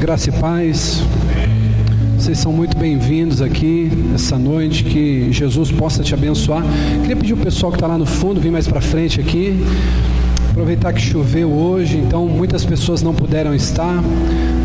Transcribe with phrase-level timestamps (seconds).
[0.00, 1.02] Graça e paz.
[2.16, 4.84] Vocês são muito bem-vindos aqui essa noite.
[4.84, 6.62] Que Jesus possa te abençoar.
[7.00, 9.58] Queria pedir o pessoal que está lá no fundo vir mais para frente aqui.
[10.50, 14.00] Aproveitar que choveu hoje, então muitas pessoas não puderam estar.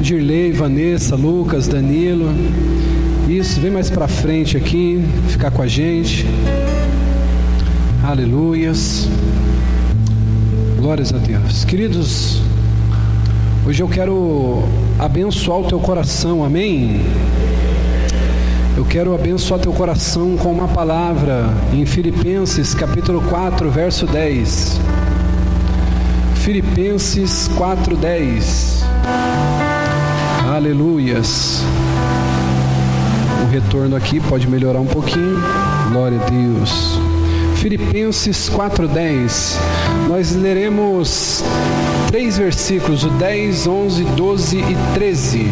[0.03, 2.29] Dirley, Vanessa, Lucas, Danilo.
[3.27, 6.27] Isso, vem mais para frente aqui, ficar com a gente.
[8.03, 9.09] Aleluias.
[10.77, 11.65] Glórias a Deus.
[11.65, 12.39] Queridos,
[13.65, 14.61] Hoje eu quero
[14.99, 17.01] abençoar o teu coração, amém?
[18.75, 24.81] Eu quero abençoar teu coração com uma palavra em Filipenses capítulo 4, verso 10.
[26.35, 28.83] Filipenses 4, 10.
[30.53, 31.63] Aleluias.
[33.43, 35.41] O retorno aqui pode melhorar um pouquinho.
[35.89, 36.99] Glória a Deus.
[37.55, 39.57] Filipenses 4:10.
[40.13, 41.43] Nós leremos
[42.05, 45.47] três versículos, o 10, 11, 12 e 13.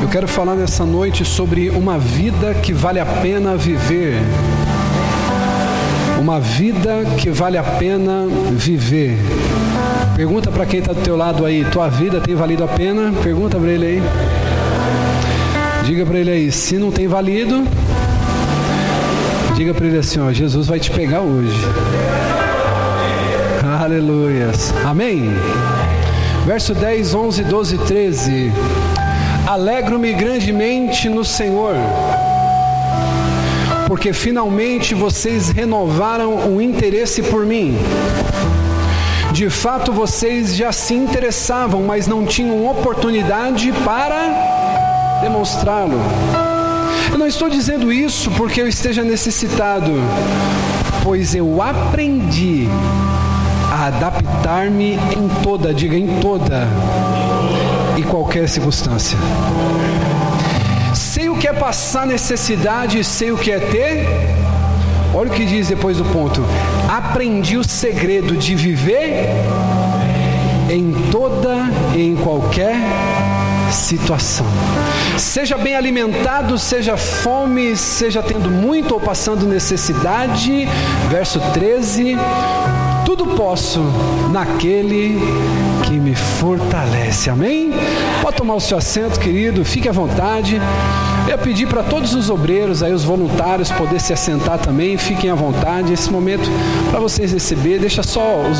[0.00, 4.14] Eu quero falar nessa noite sobre uma vida que vale a pena viver.
[6.20, 9.18] Uma vida que vale a pena viver.
[10.14, 13.12] Pergunta para quem está do teu lado aí, tua vida tem valido a pena?
[13.24, 14.02] Pergunta para ele aí.
[15.84, 17.66] Diga para ele aí, se não tem valido,
[19.54, 21.56] Diga para ele assim: ó, Jesus vai te pegar hoje.
[23.80, 24.74] Aleluias.
[24.84, 25.30] Amém?
[26.44, 28.52] Verso 10, 11, 12 13.
[29.46, 31.74] Alegro-me grandemente no Senhor,
[33.86, 37.78] porque finalmente vocês renovaram o interesse por mim.
[39.32, 46.00] De fato, vocês já se interessavam, mas não tinham oportunidade para demonstrá-lo.
[47.14, 49.92] Eu não estou dizendo isso porque eu esteja necessitado,
[51.04, 52.66] pois eu aprendi
[53.70, 56.66] a adaptar-me em toda, diga em toda
[57.96, 59.16] e qualquer circunstância.
[60.92, 64.08] Sei o que é passar necessidade, sei o que é ter.
[65.14, 66.44] Olha o que diz depois do ponto.
[66.88, 69.28] Aprendi o segredo de viver
[70.68, 72.74] em toda e em qualquer
[73.70, 74.46] situação.
[75.18, 80.68] Seja bem alimentado, seja fome, seja tendo muito ou passando necessidade.
[81.08, 82.16] Verso 13:
[83.04, 83.80] Tudo posso
[84.32, 85.20] naquele
[85.84, 87.30] que me fortalece.
[87.30, 87.72] Amém?
[88.22, 90.60] Pode tomar o seu assento, querido, fique à vontade.
[91.28, 95.34] Eu pedi para todos os obreiros, aí os voluntários, poder se assentar também, fiquem à
[95.34, 95.92] vontade.
[95.92, 96.50] Esse momento
[96.90, 98.58] para vocês receber, deixa só os,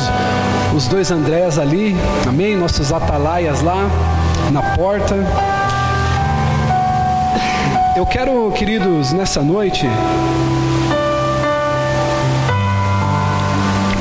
[0.75, 1.95] os dois Andrés ali,
[2.27, 2.55] amém?
[2.55, 3.89] Nossos atalaias lá
[4.51, 5.15] na porta.
[7.95, 9.87] Eu quero, queridos, nessa noite,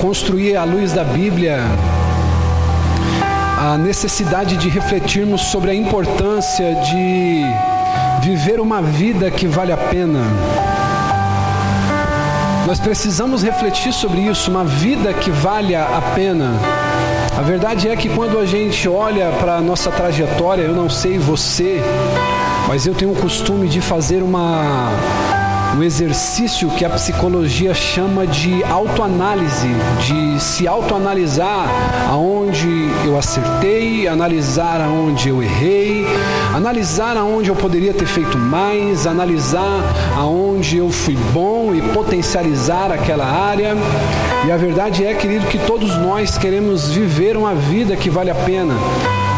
[0.01, 1.61] construir à luz da Bíblia
[3.57, 7.45] a necessidade de refletirmos sobre a importância de
[8.21, 10.25] viver uma vida que vale a pena.
[12.67, 16.51] Nós precisamos refletir sobre isso, uma vida que valha a pena.
[17.39, 21.17] A verdade é que quando a gente olha para a nossa trajetória, eu não sei
[21.17, 21.81] você,
[22.67, 24.91] mas eu tenho o costume de fazer uma
[25.77, 29.69] um exercício que a psicologia chama de autoanálise,
[30.07, 31.69] de se autoanalisar
[32.09, 36.07] aonde eu acertei, analisar aonde eu errei,
[36.55, 39.83] analisar aonde eu poderia ter feito mais, analisar
[40.17, 43.75] aonde eu fui bom e potencializar aquela área.
[44.47, 48.35] E a verdade é, querido, que todos nós queremos viver uma vida que vale a
[48.35, 48.75] pena.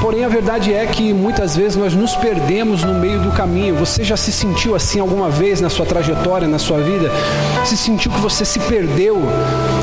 [0.01, 3.75] Porém, a verdade é que muitas vezes nós nos perdemos no meio do caminho.
[3.77, 7.11] Você já se sentiu assim alguma vez na sua trajetória, na sua vida?
[7.65, 9.21] Se sentiu que você se perdeu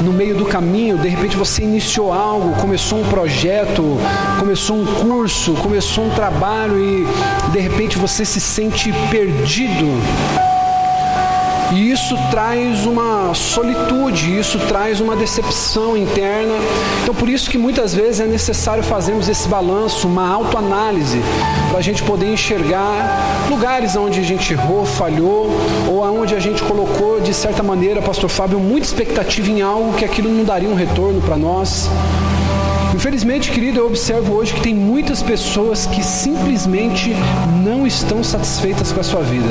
[0.04, 0.98] no meio do caminho?
[0.98, 3.98] De repente você iniciou algo, começou um projeto,
[4.40, 7.08] começou um curso, começou um trabalho e
[7.52, 10.53] de repente você se sente perdido
[11.74, 16.54] e isso traz uma solitude, isso traz uma decepção interna.
[17.02, 21.20] Então, por isso que muitas vezes é necessário fazermos esse balanço, uma autoanálise,
[21.70, 25.50] para a gente poder enxergar lugares onde a gente errou, falhou,
[25.90, 30.06] ou aonde a gente colocou, de certa maneira, Pastor Fábio, muita expectativa em algo que
[30.06, 31.90] aquilo não daria um retorno para nós.
[32.94, 37.16] Infelizmente, querido, eu observo hoje que tem muitas pessoas que simplesmente
[37.64, 39.50] não estão satisfeitas com a sua vida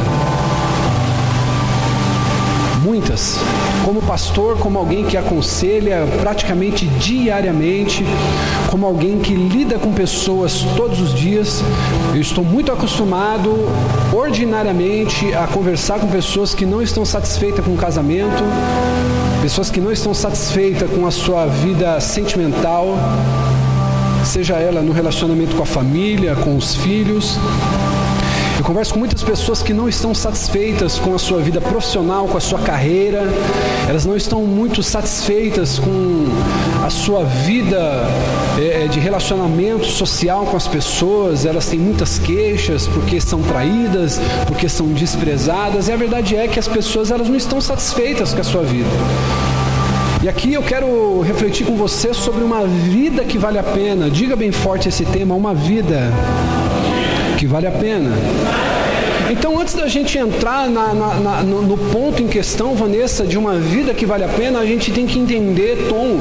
[2.92, 3.38] muitas.
[3.86, 8.04] Como pastor, como alguém que aconselha praticamente diariamente,
[8.70, 11.64] como alguém que lida com pessoas todos os dias,
[12.12, 13.50] eu estou muito acostumado
[14.12, 18.44] ordinariamente a conversar com pessoas que não estão satisfeitas com o casamento,
[19.40, 22.94] pessoas que não estão satisfeitas com a sua vida sentimental,
[24.22, 27.38] seja ela no relacionamento com a família, com os filhos.
[28.62, 32.36] Eu converso com muitas pessoas que não estão satisfeitas com a sua vida profissional, com
[32.36, 33.24] a sua carreira,
[33.88, 36.28] elas não estão muito satisfeitas com
[36.86, 38.06] a sua vida
[38.56, 44.68] é, de relacionamento social com as pessoas, elas têm muitas queixas porque são traídas, porque
[44.68, 48.44] são desprezadas, e a verdade é que as pessoas elas não estão satisfeitas com a
[48.44, 48.90] sua vida.
[50.22, 54.08] E aqui eu quero refletir com você sobre uma vida que vale a pena.
[54.08, 56.12] Diga bem forte esse tema, uma vida
[57.42, 58.81] que vale a pena.
[59.32, 63.54] Então, antes da gente entrar na, na, na, no, ponto em questão, Vanessa, de uma
[63.54, 66.18] vida que vale a pena, a gente tem que entender, Tom,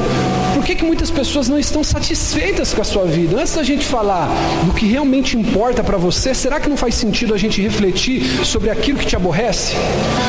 [0.54, 3.38] por que, que muitas pessoas não estão satisfeitas com a sua vida?
[3.38, 4.30] Antes da gente falar
[4.64, 8.70] do que realmente importa para você, será que não faz sentido a gente refletir sobre
[8.70, 9.76] aquilo que te aborrece?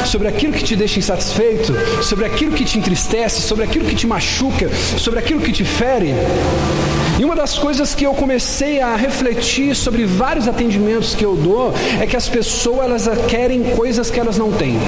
[0.05, 1.73] Sobre aquilo que te deixa insatisfeito?
[2.03, 3.43] Sobre aquilo que te entristece?
[3.43, 4.69] Sobre aquilo que te machuca?
[4.99, 6.13] Sobre aquilo que te fere?
[7.21, 11.73] E uma das coisas que eu comecei a refletir sobre vários atendimentos que eu dou
[12.01, 14.79] é que as pessoas elas querem coisas que elas não têm.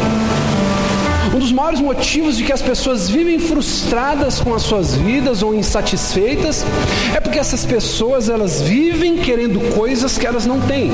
[1.35, 5.53] Um dos maiores motivos de que as pessoas vivem frustradas com as suas vidas ou
[5.53, 6.65] insatisfeitas
[7.13, 10.93] é porque essas pessoas elas vivem querendo coisas que elas não têm.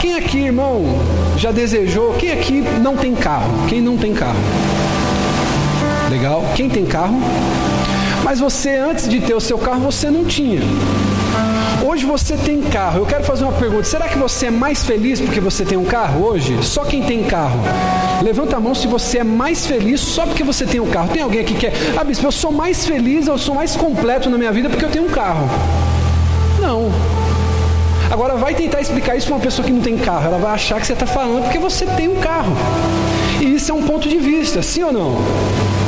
[0.00, 0.84] Quem aqui, irmão,
[1.38, 2.14] já desejou?
[2.14, 3.52] Quem aqui não tem carro?
[3.68, 4.40] Quem não tem carro?
[6.10, 6.44] Legal?
[6.56, 7.20] Quem tem carro?
[8.24, 10.60] Mas você, antes de ter o seu carro, você não tinha.
[11.86, 13.00] Hoje você tem carro.
[13.00, 15.84] Eu quero fazer uma pergunta: será que você é mais feliz porque você tem um
[15.84, 16.58] carro hoje?
[16.62, 17.60] Só quem tem carro.
[18.22, 21.10] Levanta a mão se você é mais feliz só porque você tem um carro.
[21.12, 24.30] Tem alguém aqui que quer, ah, bispo, eu sou mais feliz, eu sou mais completo
[24.30, 25.46] na minha vida porque eu tenho um carro.
[26.58, 26.90] Não.
[28.10, 30.24] Agora vai tentar explicar isso para uma pessoa que não tem carro.
[30.24, 32.56] Ela vai achar que você está falando porque você tem um carro.
[33.42, 35.83] E isso é um ponto de vista, sim ou não?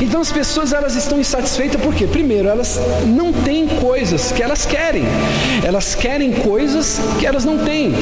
[0.00, 5.04] Então as pessoas elas estão insatisfeitas porque, primeiro, elas não têm coisas que elas querem.
[5.64, 7.92] Elas querem coisas que elas não têm.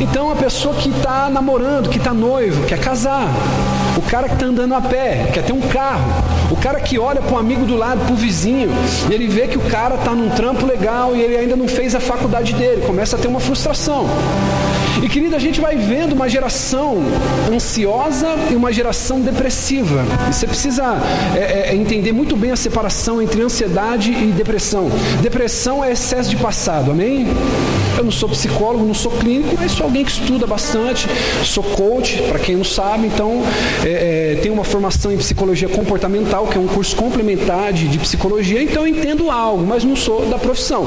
[0.00, 3.28] Então a pessoa que está namorando, que está noivo, quer casar.
[4.04, 6.04] O cara que está andando a pé, quer ter um carro.
[6.50, 8.70] O cara que olha para um amigo do lado, para o vizinho,
[9.10, 11.94] e ele vê que o cara está num trampo legal e ele ainda não fez
[11.94, 14.06] a faculdade dele, começa a ter uma frustração.
[15.02, 16.98] E querida, a gente vai vendo uma geração
[17.52, 20.04] ansiosa e uma geração depressiva.
[20.28, 20.96] E você precisa
[21.34, 24.90] é, é, é, entender muito bem a separação entre ansiedade e depressão.
[25.20, 27.26] Depressão é excesso de passado, amém?
[27.98, 31.08] Eu não sou psicólogo, não sou clínico, mas sou alguém que estuda bastante,
[31.44, 33.42] sou coach, para quem não sabe, então
[33.84, 37.98] é, é, tenho uma formação em psicologia comportamental, que é um curso complementar de, de
[37.98, 40.86] psicologia, então eu entendo algo, mas não sou da profissão.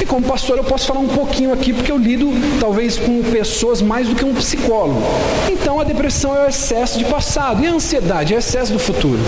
[0.00, 2.28] E como pastor eu posso falar um pouquinho aqui, porque eu lido
[2.58, 5.02] talvez com pessoas mais do que um psicólogo.
[5.50, 8.78] Então a depressão é o excesso de passado e a ansiedade é o excesso do
[8.78, 9.18] futuro.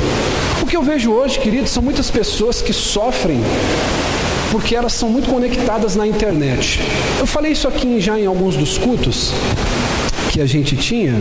[0.62, 3.40] O que eu vejo hoje, queridos, são muitas pessoas que sofrem
[4.50, 6.78] porque elas são muito conectadas na internet.
[7.18, 9.32] Eu falei isso aqui já em alguns dos cultos
[10.30, 11.14] que a gente tinha.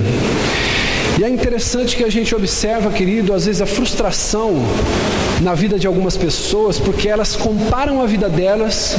[1.22, 4.56] E é interessante que a gente observa, querido, às vezes a frustração
[5.40, 8.96] na vida de algumas pessoas, porque elas comparam a vida delas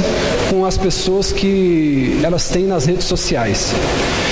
[0.49, 3.73] com as pessoas que elas têm nas redes sociais.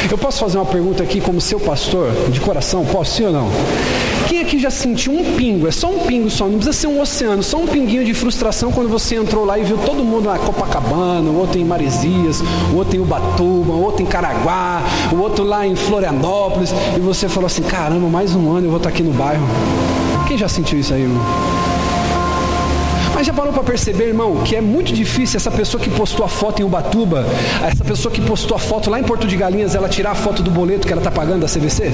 [0.10, 2.86] Eu posso fazer uma pergunta aqui como seu pastor, de coração?
[2.86, 3.52] Posso sim ou não?
[4.31, 5.68] Quem aqui já sentiu um pingo?
[5.68, 8.72] É só um pingo só, não precisa ser um oceano, só um pinguinho de frustração
[8.72, 12.78] quando você entrou lá e viu todo mundo na Copacabana, o outro em Maresias, o
[12.78, 17.47] outro em Ubatuba, o outro em Caraguá, o outro lá em Florianópolis, e você falou
[17.47, 19.44] assim: caramba, mais um ano eu vou estar aqui no bairro.
[20.30, 21.21] Quem já sentiu isso aí, irmão?
[23.14, 26.30] Mas já parou para perceber, irmão, que é muito difícil essa pessoa que postou a
[26.30, 27.26] foto em Ubatuba,
[27.69, 30.42] essa pessoa que postou a foto lá em Porto de Galinhas, ela tirar a foto
[30.42, 31.92] do boleto que ela está pagando da CVC?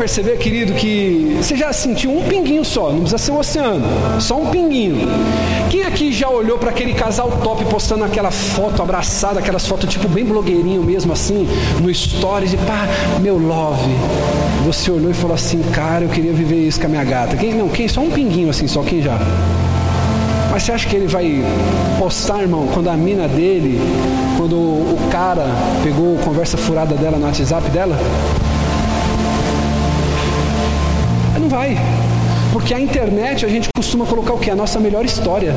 [0.00, 3.84] Perceber, querido, que você já sentiu um pinguinho só, não precisa ser um oceano,
[4.18, 5.06] só um pinguinho.
[5.68, 10.08] Quem aqui já olhou para aquele casal top postando aquela foto abraçada, aquelas fotos tipo
[10.08, 11.46] bem blogueirinho mesmo assim,
[11.82, 12.88] no stories e pá,
[13.20, 13.90] meu love.
[14.64, 17.36] Você olhou e falou assim, cara, eu queria viver isso com a minha gata.
[17.36, 19.18] Quem não, quem só um pinguinho assim, só quem já.
[20.50, 21.44] Mas você acha que ele vai
[21.98, 23.78] postar, irmão, quando a mina dele,
[24.38, 25.46] quando o cara
[25.82, 27.98] pegou conversa furada dela no WhatsApp dela?
[31.50, 31.76] Vai.
[32.52, 34.50] Porque a internet a gente costuma colocar o que?
[34.50, 35.52] A nossa melhor história,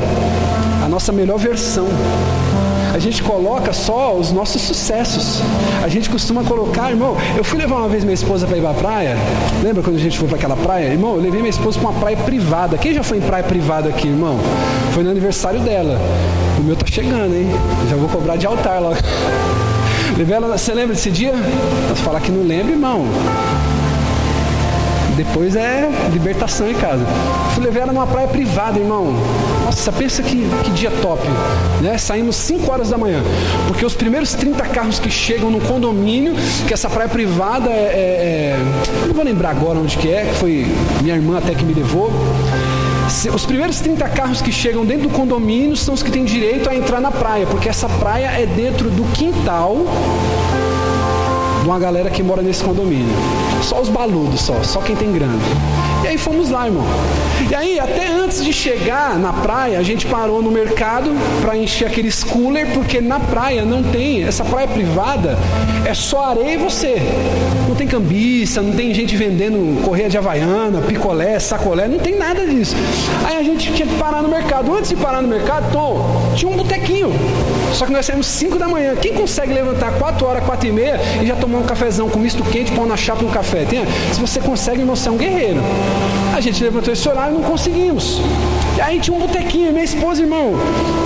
[0.84, 1.86] a nossa melhor versão.
[2.92, 5.40] A gente coloca só os nossos sucessos.
[5.82, 7.16] A gente costuma colocar, irmão.
[7.36, 9.16] Eu fui levar uma vez minha esposa para ir para a praia.
[9.62, 10.92] Lembra quando a gente foi para aquela praia?
[10.92, 12.78] Irmão, eu levei minha esposa para uma praia privada.
[12.78, 14.38] Quem já foi em praia privada aqui, irmão?
[14.92, 15.98] Foi no aniversário dela.
[16.58, 17.48] O meu tá chegando, hein?
[17.90, 18.92] Já vou cobrar de altar lá.
[20.16, 21.32] Levei ela, você lembra desse dia?
[21.88, 23.04] Você falar que não lembra, irmão.
[25.16, 27.04] Depois é libertação em casa.
[27.54, 29.14] Fui levar ela numa praia privada, irmão.
[29.64, 31.22] Nossa, pensa que, que dia top.
[31.80, 31.96] Né?
[31.98, 33.22] Saímos 5 horas da manhã.
[33.68, 36.34] Porque os primeiros 30 carros que chegam no condomínio,
[36.66, 39.06] que essa praia privada é, é, é.
[39.06, 40.66] Não vou lembrar agora onde que é, que foi
[41.00, 42.10] minha irmã até que me levou.
[43.34, 46.74] Os primeiros 30 carros que chegam dentro do condomínio são os que têm direito a
[46.74, 49.84] entrar na praia, porque essa praia é dentro do quintal
[51.64, 53.16] de uma galera que mora nesse condomínio.
[53.62, 55.38] Só os baludos, só, só quem tem grana.
[56.04, 56.84] E aí fomos lá, irmão.
[57.50, 61.86] E aí, até antes de chegar na praia, a gente parou no mercado para encher
[61.86, 65.38] aqueles cooler, porque na praia não tem, essa praia privada
[65.86, 66.96] é só areia e você.
[67.66, 72.46] Não tem cambiça, não tem gente vendendo correia de havaiana, picolé, sacolé, não tem nada
[72.46, 72.76] disso.
[73.24, 74.70] Aí a gente tinha que parar no mercado.
[74.74, 77.10] Antes de parar no mercado, Tom, tinha um botequinho.
[77.74, 78.94] Só que nós saímos 5 da manhã.
[78.94, 82.42] Quem consegue levantar 4 horas, 4 e meia e já tomar um cafezão com misto
[82.44, 83.64] quente, pão na chapa um café?
[83.64, 83.84] Tem?
[84.12, 85.60] Se você consegue, você é um guerreiro.
[86.34, 88.20] A gente levantou esse horário e não conseguimos.
[88.76, 90.54] E aí tinha um botequinho, minha esposa, irmão,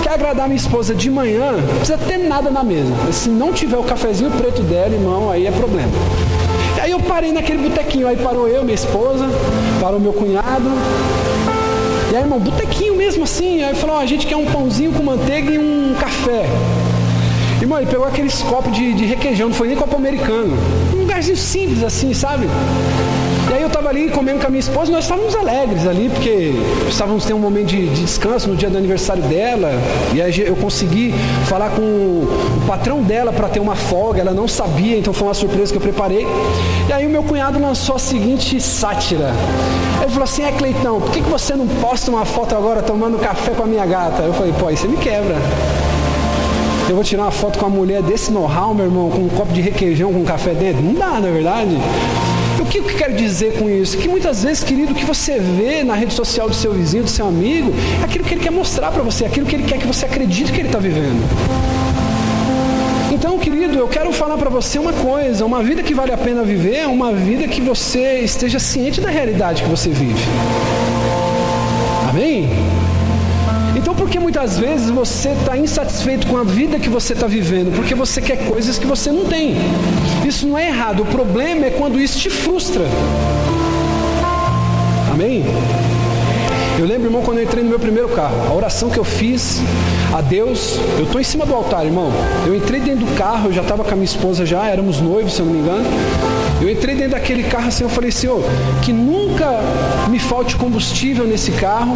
[0.03, 2.91] quer agradar minha esposa de manhã, não precisa ter nada na mesa.
[3.11, 5.91] Se não tiver o cafezinho preto dela, irmão, aí é problema.
[6.77, 9.25] E aí eu parei naquele botequinho, aí parou eu, minha esposa,
[9.79, 10.69] parou meu cunhado.
[12.11, 13.63] E aí, irmão, botequinho mesmo assim.
[13.63, 16.45] Aí falou: a gente quer um pãozinho com manteiga e um café.
[17.61, 20.57] Irmão, ele pegou aqueles copos de, de requeijão, não foi nem copo americano.
[20.93, 22.47] Um lugarzinho simples assim, sabe?
[23.49, 26.53] E aí eu estava ali comendo com a minha esposa nós estávamos alegres ali, porque
[26.87, 29.71] estávamos tendo um momento de, de descanso no dia do aniversário dela.
[30.13, 31.13] E aí eu consegui
[31.45, 35.33] falar com o, patrão dela para ter uma folga, ela não sabia, então foi uma
[35.33, 36.27] surpresa que eu preparei.
[36.87, 39.31] E aí o meu cunhado lançou a seguinte sátira.
[39.99, 43.17] Ele falou assim, é Cleitão, por que, que você não posta uma foto agora tomando
[43.17, 44.21] café com a minha gata?
[44.21, 45.35] Eu falei, pô, aí você me quebra.
[46.87, 49.51] Eu vou tirar uma foto com uma mulher desse know-how, meu irmão, com um copo
[49.51, 50.83] de requeijão com um café dentro?
[50.83, 51.77] Não dá, na é verdade?
[52.69, 53.97] O que eu quero dizer com isso?
[53.97, 57.09] Que muitas vezes, querido, o que você vê na rede social do seu vizinho, do
[57.09, 59.87] seu amigo, é aquilo que ele quer mostrar para você, aquilo que ele quer que
[59.87, 61.19] você acredite que ele está vivendo.
[63.11, 66.43] Então, querido, eu quero falar para você uma coisa: uma vida que vale a pena
[66.43, 70.23] viver é uma vida que você esteja ciente da realidade que você vive.
[72.07, 72.49] Amém?
[74.09, 77.71] Então, por que muitas vezes você está insatisfeito com a vida que você está vivendo?
[77.75, 79.55] Porque você quer coisas que você não tem.
[80.27, 81.03] Isso não é errado.
[81.03, 82.85] O problema é quando isso te frustra.
[85.11, 85.43] Amém?
[86.79, 89.61] Eu lembro, irmão, quando eu entrei no meu primeiro carro, a oração que eu fiz
[90.11, 92.11] a Deus, eu estou em cima do altar, irmão.
[92.47, 95.33] Eu entrei dentro do carro, eu já estava com a minha esposa já, éramos noivos,
[95.33, 95.85] se eu não me engano.
[96.61, 98.43] Eu entrei dentro daquele carro assim, eu falei, Senhor,
[98.83, 99.61] que nunca
[100.09, 101.95] me falte combustível nesse carro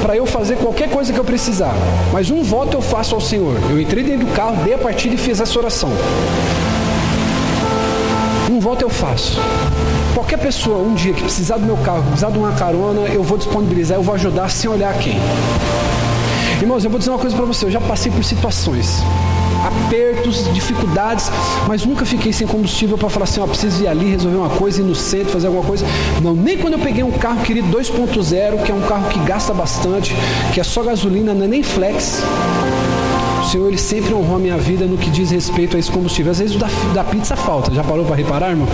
[0.00, 1.74] para eu fazer qualquer coisa que eu precisar.
[2.12, 3.56] Mas um voto eu faço ao Senhor.
[3.68, 5.90] Eu entrei dentro do carro, dei a partida e fiz essa oração.
[8.48, 9.40] Um voto eu faço.
[10.14, 13.36] Qualquer pessoa um dia que precisar do meu carro, precisar de uma carona, eu vou
[13.36, 15.18] disponibilizar, eu vou ajudar sem olhar quem.
[16.60, 19.02] Irmãos, eu vou dizer uma coisa para você, eu já passei por situações
[19.64, 21.30] apertos, dificuldades,
[21.66, 24.80] mas nunca fiquei sem combustível para falar assim, ó, preciso ir ali resolver uma coisa,
[24.80, 25.86] ir no centro, fazer alguma coisa.
[26.22, 29.54] Não, nem quando eu peguei um carro querido 2.0, que é um carro que gasta
[29.54, 30.14] bastante,
[30.52, 32.22] que é só gasolina, não é nem flex.
[33.54, 36.32] Senhor ele sempre honrou a minha vida no que diz respeito a esse combustível.
[36.32, 37.72] Às vezes o da, da pizza falta.
[37.72, 38.66] Já parou para reparar, irmão?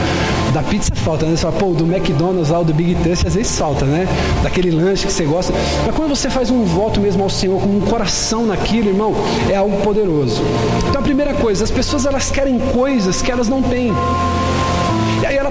[0.55, 1.37] Da pizza falta, né?
[1.37, 4.09] Você fala, pô, do McDonald's lá, do Big Tasty, às vezes falta, né?
[4.43, 5.53] Daquele lanche que você gosta.
[5.85, 9.15] Mas quando você faz um voto mesmo ao Senhor, com um coração naquilo, irmão,
[9.51, 10.41] é algo poderoso.
[10.89, 13.93] Então a primeira coisa, as pessoas elas querem coisas que elas não têm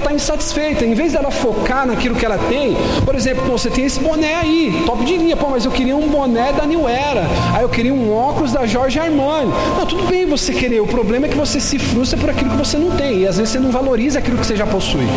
[0.09, 0.85] está insatisfeita.
[0.85, 2.75] Em vez dela focar naquilo que ela tem,
[3.05, 6.07] por exemplo, você tem esse boné aí, top de linha, pô, mas eu queria um
[6.07, 9.51] boné da New Era, aí eu queria um óculos da Jorge Armani.
[9.77, 12.57] Não, tudo bem você querer, o problema é que você se frustra por aquilo que
[12.57, 15.07] você não tem, e às vezes você não valoriza aquilo que você já possui.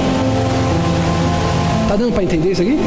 [1.89, 2.79] Tá dando para entender isso aqui?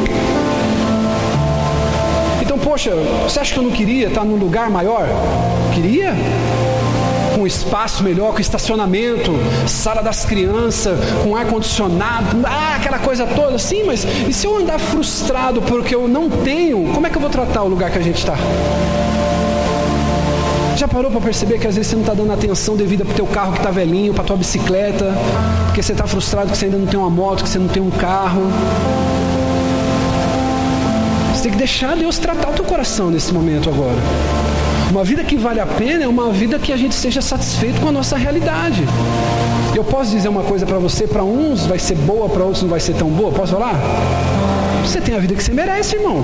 [2.42, 2.92] Então, poxa,
[3.24, 5.06] você acha que eu não queria estar num lugar maior?
[5.74, 6.14] Queria?
[7.46, 9.32] Com espaço melhor, com estacionamento,
[9.68, 13.56] sala das crianças, com ar-condicionado, ah, aquela coisa toda.
[13.56, 17.20] Sim, mas e se eu andar frustrado porque eu não tenho, como é que eu
[17.20, 18.34] vou tratar o lugar que a gente está?
[20.76, 23.16] Já parou para perceber que às vezes você não está dando atenção devida para o
[23.16, 25.14] teu carro que está velhinho, para tua bicicleta,
[25.66, 27.82] porque você está frustrado que você ainda não tem uma moto, que você não tem
[27.82, 28.42] um carro?
[31.32, 34.45] Você tem que deixar Deus tratar o teu coração nesse momento agora.
[34.90, 37.88] Uma vida que vale a pena é uma vida que a gente seja satisfeito com
[37.88, 38.84] a nossa realidade.
[39.74, 42.70] Eu posso dizer uma coisa para você, para uns vai ser boa, para outros não
[42.70, 43.32] vai ser tão boa.
[43.32, 43.74] Posso falar?
[44.82, 46.22] Você tem a vida que você merece, irmão.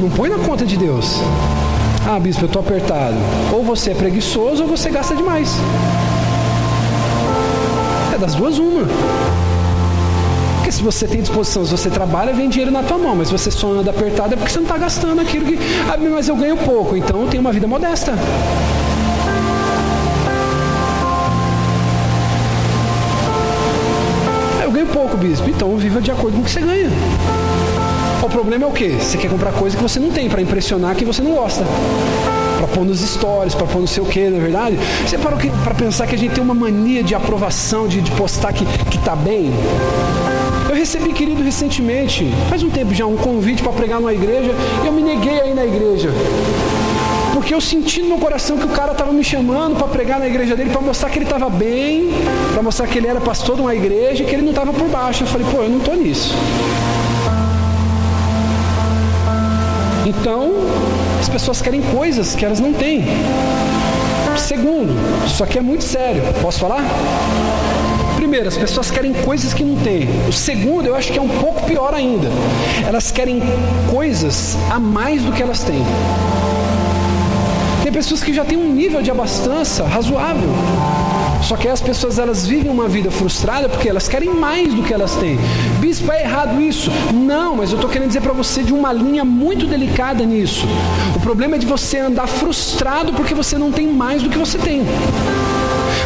[0.00, 1.20] Não põe na conta de Deus.
[2.08, 3.16] Ah, bispo, eu estou apertado.
[3.52, 5.56] Ou você é preguiçoso ou você gasta demais.
[8.14, 8.86] É das duas uma.
[10.68, 13.16] Porque se você tem disposição, se você trabalha, vem dinheiro na tua mão.
[13.16, 15.58] Mas você só anda apertado é porque você não está gastando aquilo que.
[15.90, 18.12] Ah, mas eu ganho pouco, então eu tenho uma vida modesta.
[24.62, 25.48] Eu ganho pouco, bispo.
[25.48, 26.90] Então viva de acordo com o que você ganha.
[28.22, 28.94] O problema é o quê?
[29.00, 31.64] Você quer comprar coisa que você não tem para impressionar quem você não gosta
[32.58, 34.76] para pôr nos stories, para pôr não sei o que, na é verdade?
[35.06, 38.52] Você parou para pensar que a gente tem uma mania de aprovação, de, de postar
[38.52, 39.52] que, que tá bem?
[40.68, 44.52] Eu recebi, querido, recentemente, faz um tempo já, um convite para pregar numa igreja
[44.84, 46.10] e eu me neguei aí na igreja.
[47.32, 50.26] Porque eu senti no meu coração que o cara estava me chamando para pregar na
[50.26, 52.10] igreja dele, para mostrar que ele estava bem,
[52.52, 54.88] para mostrar que ele era pastor de uma igreja e que ele não estava por
[54.88, 55.22] baixo.
[55.22, 56.34] Eu falei, pô, eu não estou nisso.
[60.04, 60.52] Então,
[61.18, 63.04] as pessoas querem coisas que elas não têm.
[64.36, 64.92] Segundo,
[65.26, 66.22] isso aqui é muito sério.
[66.42, 66.84] Posso falar?
[68.28, 70.06] Primeiro, as pessoas querem coisas que não têm.
[70.28, 72.28] O segundo, eu acho que é um pouco pior ainda.
[72.86, 73.40] Elas querem
[73.90, 75.82] coisas a mais do que elas têm.
[77.82, 80.50] Tem pessoas que já têm um nível de abastança razoável.
[81.42, 84.92] Só que as pessoas elas vivem uma vida frustrada porque elas querem mais do que
[84.92, 85.38] elas têm.
[85.80, 86.90] Bispo, é errado isso?
[87.14, 90.66] Não, mas eu estou querendo dizer para você de uma linha muito delicada nisso.
[91.16, 94.58] O problema é de você andar frustrado porque você não tem mais do que você
[94.58, 94.82] tem.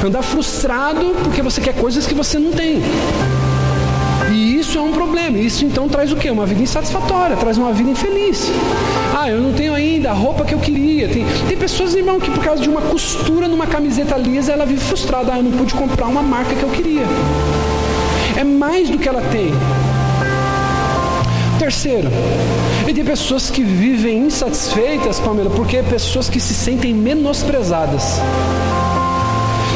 [0.04, 2.82] Andar frustrado porque você quer coisas que você não tem.
[4.32, 5.38] E isso é um problema.
[5.38, 6.30] Isso então traz o quê?
[6.30, 8.50] Uma vida insatisfatória, traz uma vida infeliz.
[9.16, 11.08] Ah, eu não tenho ainda a roupa que eu queria.
[11.08, 14.80] Tem, tem pessoas, irmão, que por causa de uma costura numa camiseta lisa, ela vive
[14.80, 15.32] frustrada.
[15.34, 17.04] Ah, eu não pude comprar uma marca que eu queria.
[18.36, 19.52] É mais do que ela tem.
[21.58, 22.08] Terceiro,
[22.88, 28.20] e tem pessoas que vivem insatisfeitas, Pamela, porque pessoas que se sentem menosprezadas.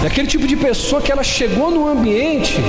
[0.07, 2.63] Aquele tipo de pessoa que ela chegou no ambiente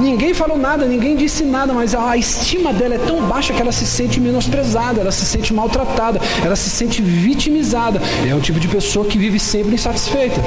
[0.00, 3.70] Ninguém falou nada, ninguém disse nada, mas a estima dela é tão baixa que ela
[3.70, 8.00] se sente menosprezada, ela se sente maltratada, ela se sente vitimizada.
[8.26, 10.40] É um tipo de pessoa que vive sempre insatisfeita.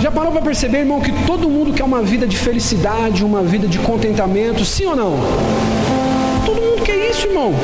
[0.00, 3.68] Já parou para perceber, irmão, que todo mundo quer uma vida de felicidade, uma vida
[3.68, 5.14] de contentamento, sim ou não?
[6.44, 7.54] Todo mundo quer isso, irmão.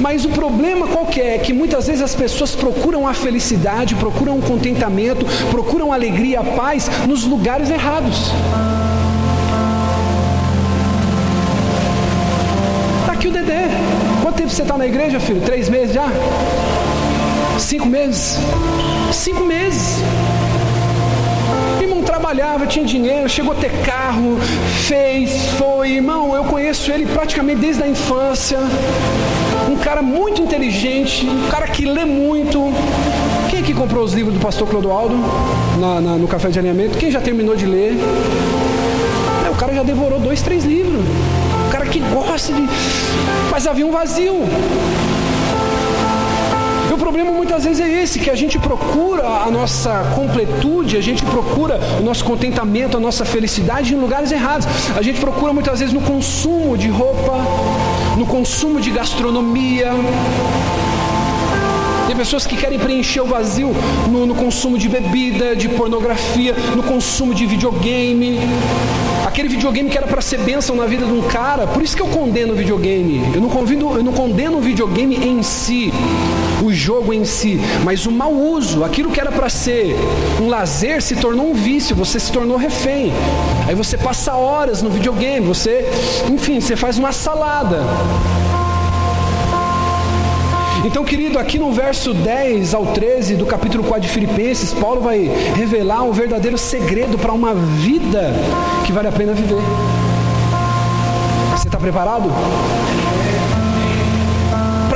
[0.00, 1.30] Mas o problema qual que é?
[1.34, 1.38] é?
[1.38, 6.44] Que muitas vezes as pessoas procuram a felicidade, procuram o contentamento, procuram a alegria, a
[6.44, 8.32] paz nos lugares errados.
[13.20, 13.68] aqui o Dedé.
[14.22, 15.42] Quanto tempo você está na igreja, filho?
[15.42, 16.06] Três meses já?
[17.58, 18.38] Cinco meses?
[19.12, 19.96] Cinco meses.
[22.30, 24.38] Trabalhava, tinha dinheiro, chegou a ter carro,
[24.86, 25.94] fez, foi.
[25.94, 28.56] Irmão, eu conheço ele praticamente desde a infância.
[29.68, 32.72] Um cara muito inteligente, um cara que lê muito.
[33.50, 35.16] Quem que comprou os livros do pastor Clodoaldo
[35.80, 36.96] na, na, no café de alinhamento?
[36.98, 37.96] Quem já terminou de ler?
[39.44, 41.02] É, o cara já devorou dois, três livros
[41.70, 42.68] cara que gosta de.
[43.50, 44.34] Mas havia um vazio.
[47.00, 51.24] O problema muitas vezes é esse, que a gente procura a nossa completude, a gente
[51.24, 54.68] procura o nosso contentamento, a nossa felicidade em lugares errados.
[54.94, 57.38] A gente procura muitas vezes no consumo de roupa,
[58.18, 59.88] no consumo de gastronomia.
[62.06, 63.74] Tem pessoas que querem preencher o vazio
[64.10, 68.38] no, no consumo de bebida, de pornografia, no consumo de videogame
[69.26, 71.66] aquele videogame que era para ser bênção na vida de um cara.
[71.66, 73.22] Por isso que eu condeno o videogame.
[73.32, 75.92] Eu não, convido, eu não condeno o videogame em si,
[76.62, 78.84] o jogo em si, mas o mau uso.
[78.84, 79.96] Aquilo que era para ser
[80.40, 83.12] um lazer se tornou um vício, você se tornou refém.
[83.66, 85.88] Aí você passa horas no videogame, você,
[86.30, 87.80] enfim, você faz uma salada.
[90.84, 95.30] Então, querido, aqui no verso 10 ao 13 do capítulo 4 de Filipenses, Paulo vai
[95.54, 98.32] revelar um verdadeiro segredo para uma vida
[98.86, 99.60] que vale a pena viver.
[101.54, 102.30] Você está preparado?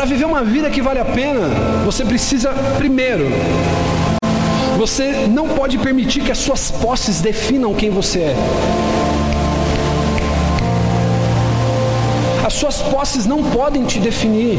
[0.05, 1.49] Para viver uma vida que vale a pena,
[1.83, 3.25] você precisa, primeiro,
[4.77, 8.37] você não pode permitir que as suas posses definam quem você é.
[12.45, 14.59] As suas posses não podem te definir.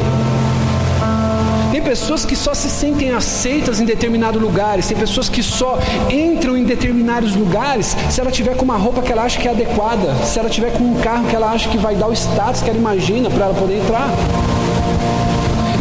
[1.72, 5.78] Tem pessoas que só se sentem aceitas em determinados lugares, tem pessoas que só
[6.10, 9.52] entram em determinados lugares se ela tiver com uma roupa que ela acha que é
[9.52, 12.64] adequada, se ela tiver com um carro que ela acha que vai dar o status
[12.64, 14.10] que ela imagina para ela poder entrar.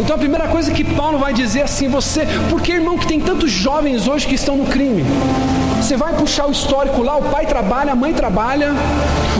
[0.05, 3.49] Então a primeira coisa que Paulo vai dizer assim, você, porque irmão que tem tantos
[3.49, 5.03] jovens hoje que estão no crime.
[5.81, 8.71] Você vai puxar o histórico lá, o pai trabalha, a mãe trabalha,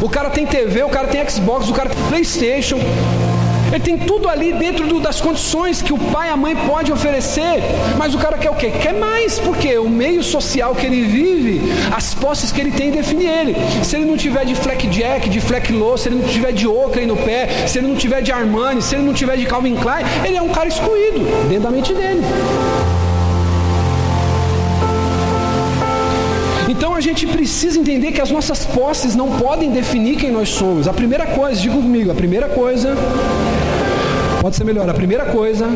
[0.01, 2.80] o cara tem TV, o cara tem Xbox, o cara tem Playstation,
[3.71, 6.91] Ele tem tudo ali dentro do, das condições que o pai e a mãe pode
[6.91, 7.62] oferecer,
[7.97, 8.71] mas o cara quer o quê?
[8.82, 11.62] Quer mais, porque o meio social que ele vive,
[11.95, 13.56] as posses que ele tem define ele.
[13.84, 16.67] Se ele não tiver de Fleck Jack, de Fleck Low, se ele não tiver de
[16.67, 19.75] Oakley no pé, se ele não tiver de Armani, se ele não tiver de Calvin
[19.75, 22.21] Klein, ele é um cara excluído dentro da mente dele.
[26.95, 30.88] Então a gente precisa entender que as nossas posses não podem definir quem nós somos.
[30.88, 32.95] A primeira coisa, diga comigo, a primeira coisa,
[34.39, 35.67] pode ser melhor, a primeira coisa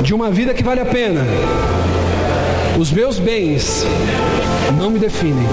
[0.00, 1.22] de uma vida que vale a pena,
[2.78, 3.84] os meus bens
[4.78, 5.48] não me definem.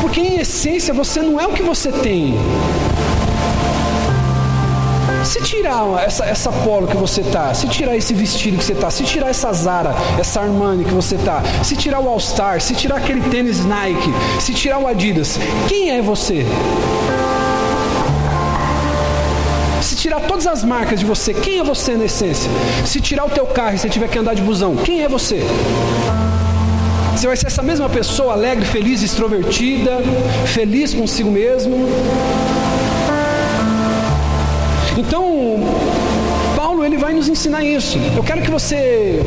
[0.00, 2.36] Porque em essência você não é o que você tem,
[5.24, 8.90] se tirar essa, essa polo que você tá, se tirar esse vestido que você tá,
[8.90, 12.74] se tirar essa Zara, essa Armani que você tá, se tirar o All Star, se
[12.74, 16.44] tirar aquele tênis Nike, se tirar o Adidas, quem é você?
[19.80, 22.50] Se tirar todas as marcas de você, quem é você na essência?
[22.84, 25.44] Se tirar o teu carro e você tiver que andar de busão, quem é você?
[27.16, 29.98] Você vai ser essa mesma pessoa alegre, feliz, extrovertida,
[30.46, 31.88] feliz consigo mesmo,
[34.98, 35.58] então,
[36.56, 37.98] Paulo ele vai nos ensinar isso.
[38.14, 39.22] Eu quero que você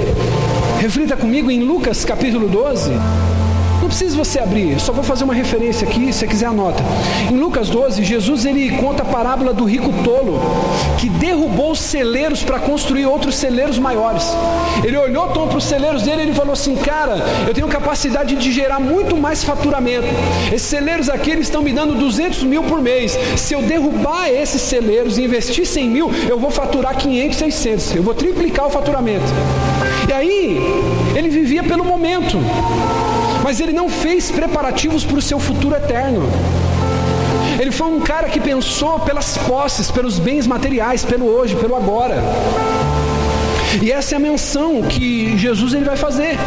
[0.79, 2.91] reflita comigo em Lucas capítulo 12.
[3.85, 6.83] Não precisa você abrir, só vou fazer uma referência aqui, se você quiser anota.
[7.31, 10.41] Em Lucas 12, Jesus ele conta a parábola do rico tolo
[10.97, 14.25] que derrubou os celeiros para construir outros celeiros maiores.
[14.83, 17.17] Ele olhou para os celeiros dele e ele falou assim: Cara,
[17.47, 20.07] eu tenho capacidade de gerar muito mais faturamento.
[20.47, 23.15] Esses celeiros aqui eles estão me dando 200 mil por mês.
[23.37, 27.95] Se eu derrubar esses celeiros e investir 100 mil, eu vou faturar 500, 600.
[27.97, 29.25] Eu vou triplicar o faturamento.
[30.09, 30.59] E aí,
[31.15, 32.39] ele vivia pelo momento
[33.45, 36.23] mas ele não fez preparativos para o seu futuro eterno.
[37.59, 42.15] Ele foi um cara que pensou pelas posses, pelos bens materiais, pelo hoje, pelo agora.
[43.83, 46.39] E essa é a menção que Jesus ele vai fazer.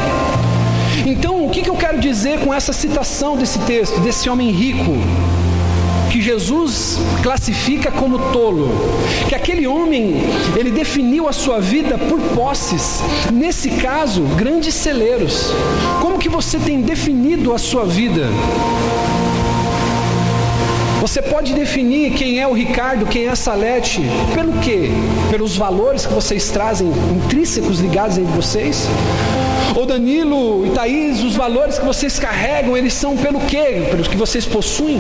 [1.07, 4.97] Então, o que, que eu quero dizer com essa citação desse texto, desse homem rico?
[6.19, 8.69] Que Jesus classifica como tolo,
[9.29, 10.17] que aquele homem,
[10.57, 13.01] ele definiu a sua vida por posses,
[13.33, 15.53] nesse caso, grandes celeiros.
[16.03, 18.27] Como que você tem definido a sua vida?
[21.01, 24.03] Você pode definir quem é o Ricardo, quem é a Salete,
[24.35, 24.91] pelo quê?
[25.31, 28.89] Pelos valores que vocês trazem, intrínsecos ligados entre vocês?
[29.77, 33.87] Ou Danilo e Thaís, os valores que vocês carregam, eles são pelo quê?
[33.89, 34.99] Pelos que vocês possuem?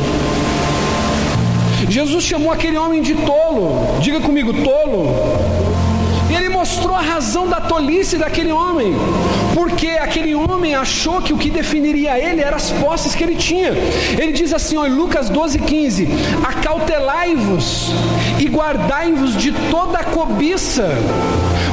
[1.88, 3.98] Jesus chamou aquele homem de tolo.
[4.00, 5.14] Diga comigo, tolo.
[6.30, 8.94] E ele mostrou a razão da tolice daquele homem,
[9.54, 13.70] porque aquele homem achou que o que definiria ele eram as posses que ele tinha.
[14.18, 16.06] Ele diz assim, ó, em Lucas 12, 15:
[16.44, 17.92] Acautelai-vos
[18.38, 20.90] e guardai-vos de toda cobiça,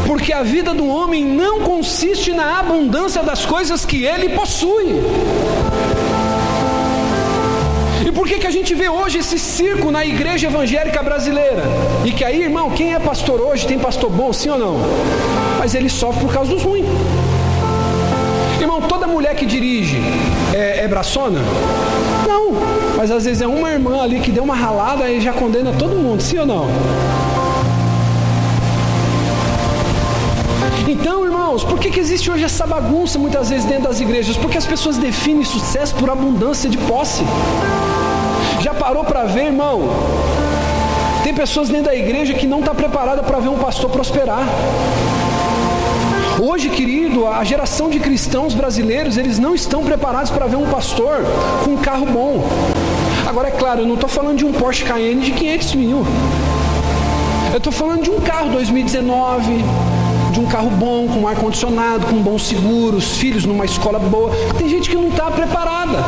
[0.08, 5.02] porque a vida do homem não consiste na abundância das coisas que ele possui.
[8.16, 11.64] Por que, que a gente vê hoje esse circo na igreja evangélica brasileira?
[12.06, 14.78] E que aí, irmão, quem é pastor hoje tem pastor bom, sim ou não?
[15.60, 16.86] Mas ele sofre por causa dos ruins.
[18.62, 19.98] Irmão, toda mulher que dirige
[20.54, 21.42] é, é braçona?
[22.26, 22.54] Não,
[22.96, 25.94] mas às vezes é uma irmã ali que deu uma ralada e já condena todo
[25.96, 26.68] mundo, sim ou não?
[30.88, 34.38] Então, irmãos, por que, que existe hoje essa bagunça muitas vezes dentro das igrejas?
[34.38, 37.24] Porque as pessoas definem sucesso por abundância de posse.
[38.66, 39.88] Já parou para ver, irmão?
[41.24, 44.44] Tem pessoas dentro da igreja que não está preparada para ver um pastor prosperar.
[46.42, 51.20] Hoje, querido, a geração de cristãos brasileiros, eles não estão preparados para ver um pastor
[51.64, 52.44] com um carro bom.
[53.28, 56.04] Agora, é claro, eu não estou falando de um Porsche Cayenne de 500 mil.
[57.52, 59.64] Eu estou falando de um carro 2019,
[60.32, 64.32] de um carro bom, com ar-condicionado, com bons seguros, filhos numa escola boa.
[64.58, 66.04] Tem gente que não está preparada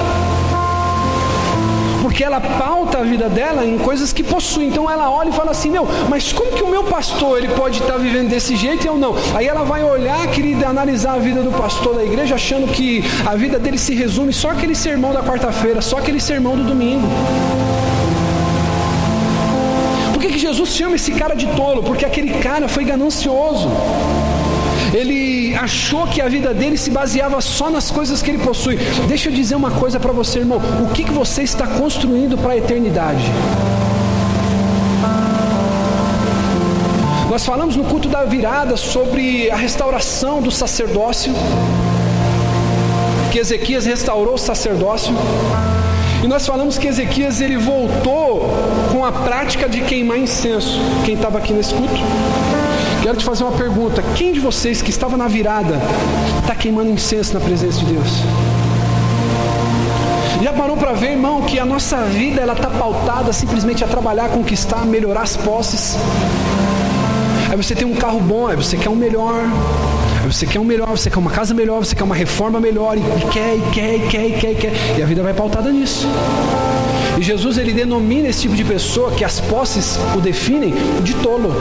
[2.07, 4.67] porque ela pauta a vida dela em coisas que possui.
[4.67, 7.81] Então ela olha e fala assim: Meu, mas como que o meu pastor ele pode
[7.81, 9.13] estar vivendo desse jeito e eu não?
[9.35, 13.35] Aí ela vai olhar, querida, analisar a vida do pastor da igreja, achando que a
[13.35, 17.05] vida dele se resume só aquele sermão da quarta-feira, só aquele sermão do domingo.
[20.13, 21.83] Por que, que Jesus chama esse cara de tolo?
[21.83, 23.67] Porque aquele cara foi ganancioso.
[24.93, 28.77] Ele achou que a vida dele se baseava só nas coisas que ele possui.
[29.07, 30.61] Deixa eu dizer uma coisa para você, irmão.
[30.81, 33.23] O que, que você está construindo para a eternidade?
[37.29, 41.33] Nós falamos no culto da virada sobre a restauração do sacerdócio,
[43.31, 45.13] que Ezequias restaurou o sacerdócio.
[46.23, 48.49] E nós falamos que Ezequias ele voltou
[48.91, 50.79] com a prática de queimar incenso.
[51.05, 52.01] Quem estava aqui nesse culto?
[53.07, 55.79] Quero te fazer uma pergunta: quem de vocês que estava na virada
[56.41, 58.09] está queimando incenso na presença de Deus?
[60.43, 64.27] Já parou para ver, irmão, que a nossa vida ela está pautada simplesmente a trabalhar,
[64.27, 65.95] conquistar, melhorar as posses?
[67.49, 69.35] Aí você tem um carro bom, aí você quer um melhor,
[70.21, 72.97] aí você quer um melhor, você quer uma casa melhor, você quer uma reforma melhor,
[72.97, 74.73] e quer, e quer, e quer, e quer, e quer.
[74.97, 76.05] E a vida vai pautada nisso.
[77.17, 81.55] E Jesus ele denomina esse tipo de pessoa que as posses o definem de tolo.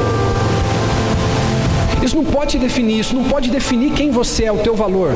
[2.07, 5.11] Isso não pode te definir, isso não pode definir quem você é, o teu valor.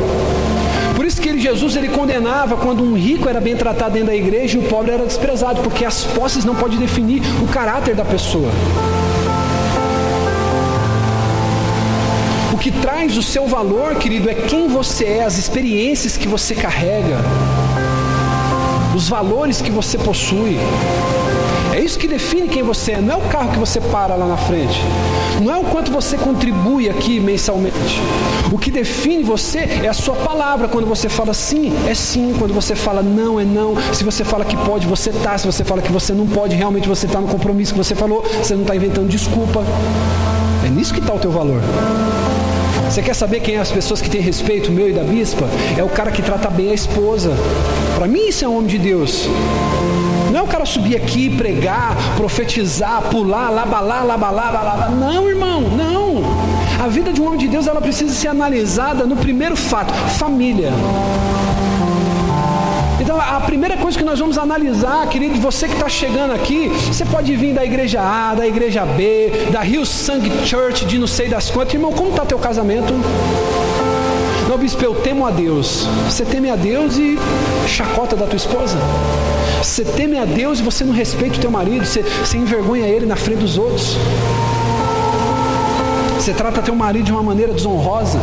[0.97, 4.17] Por isso que ele, Jesus ele condenava quando um rico era bem tratado dentro da
[4.17, 8.05] igreja e o pobre era desprezado, porque as posses não podem definir o caráter da
[8.05, 8.51] pessoa.
[12.53, 16.57] O que traz o seu valor, querido, é quem você é, as experiências que você
[16.57, 17.19] carrega,
[18.97, 20.59] os valores que você possui.
[21.81, 24.27] É isso que define quem você é, não é o carro que você para lá
[24.27, 24.83] na frente,
[25.41, 27.99] não é o quanto você contribui aqui mensalmente.
[28.53, 30.69] O que define você é a sua palavra.
[30.69, 32.35] Quando você fala sim, é sim.
[32.39, 33.75] Quando você fala não, é não.
[33.95, 35.39] Se você fala que pode, você tá.
[35.39, 38.23] Se você fala que você não pode, realmente você está no compromisso que você falou.
[38.43, 39.65] Você não está inventando desculpa.
[40.67, 41.63] É nisso que está o teu valor.
[42.91, 45.49] Você quer saber quem é as pessoas que têm respeito, meu e da bispa?
[45.79, 47.31] É o cara que trata bem a esposa.
[47.97, 49.27] Para mim, isso é um homem de Deus.
[50.31, 54.89] Não é o cara subir aqui, pregar, profetizar, pular, labalá, labalá, labalá.
[54.89, 56.23] Não, irmão, não.
[56.83, 60.73] A vida de um homem de Deus ela precisa ser analisada no primeiro fato: família.
[63.01, 67.05] Então, a primeira coisa que nós vamos analisar, querido, você que está chegando aqui, você
[67.05, 71.29] pode vir da igreja A, da igreja B, da Rio Sang Church, de não sei
[71.29, 71.75] das quantas.
[71.75, 72.93] Irmão, como está teu casamento?
[74.49, 75.89] Não, bispo, eu temo a Deus.
[76.09, 77.19] Você teme a Deus e
[77.67, 78.77] chacota da tua esposa?
[79.63, 83.05] Você teme a Deus e você não respeita o teu marido, você, você envergonha ele
[83.05, 83.95] na frente dos outros.
[86.17, 88.19] Você trata teu marido de uma maneira desonrosa.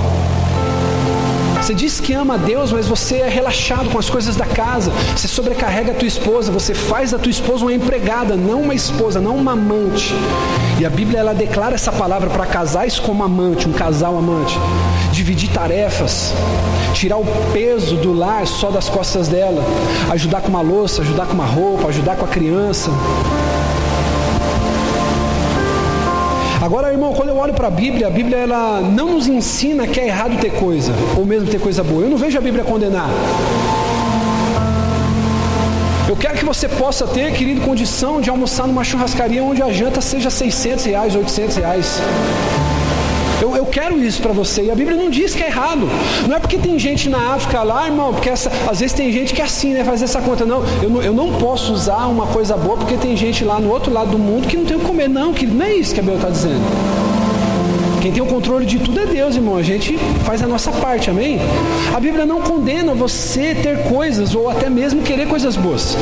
[1.67, 4.89] Você diz que ama a Deus, mas você é relaxado com as coisas da casa.
[5.13, 9.19] Você sobrecarrega a tua esposa, você faz da tua esposa uma empregada, não uma esposa,
[9.19, 10.13] não uma amante.
[10.80, 14.58] E a Bíblia ela declara essa palavra para casais como amante, um casal amante.
[15.12, 16.34] Dividir tarefas,
[16.93, 19.62] tirar o peso do lar só das costas dela,
[20.12, 22.89] ajudar com uma louça, ajudar com uma roupa, ajudar com a criança.
[26.62, 30.00] Agora, irmão, quando eu olho para a Bíblia, a Bíblia ela não nos ensina que
[30.00, 32.02] é errado ter coisa, ou mesmo ter coisa boa.
[32.02, 33.10] Eu não vejo a Bíblia condenar.
[36.10, 40.02] Eu quero que você possa ter, querido, condição de almoçar numa churrascaria onde a janta
[40.02, 42.02] seja 600 reais, 800 reais.
[43.41, 44.63] Eu, eu quero isso para você.
[44.63, 45.88] E a Bíblia não diz que é errado.
[46.28, 49.34] Não é porque tem gente na África lá, irmão, porque essa, às vezes tem gente
[49.34, 49.84] que é assim, né?
[49.84, 50.45] Fazer essa conta.
[50.45, 53.69] Não eu, não, eu não posso usar uma coisa boa porque tem gente lá no
[53.69, 55.08] outro lado do mundo que não tem o que comer.
[55.08, 56.62] Não, que não é isso que a Bíblia está dizendo.
[58.02, 59.58] Quem tem o controle de tudo é Deus, irmão.
[59.58, 61.39] A gente faz a nossa parte, amém?
[61.93, 65.97] A Bíblia não condena você ter coisas ou até mesmo querer coisas boas.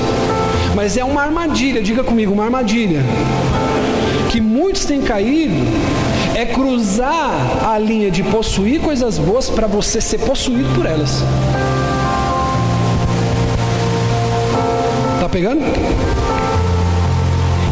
[0.75, 3.01] Mas é uma armadilha, diga comigo, uma armadilha.
[4.29, 5.55] Que muitos têm caído
[6.35, 11.23] é cruzar a linha de possuir coisas boas para você ser possuído por elas.
[15.21, 15.61] Tá pegando?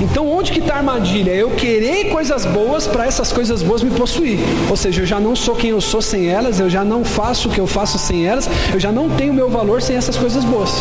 [0.02, 1.32] Então onde que está a armadilha?
[1.32, 4.40] Eu querer coisas boas para essas coisas boas me possuir.
[4.70, 7.50] Ou seja, eu já não sou quem eu sou sem elas, eu já não faço
[7.50, 10.46] o que eu faço sem elas, eu já não tenho meu valor sem essas coisas
[10.46, 10.72] boas.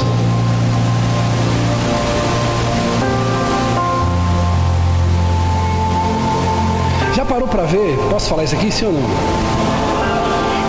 [7.33, 7.97] Parou para ver?
[8.11, 9.01] Posso falar isso aqui, sim ou não?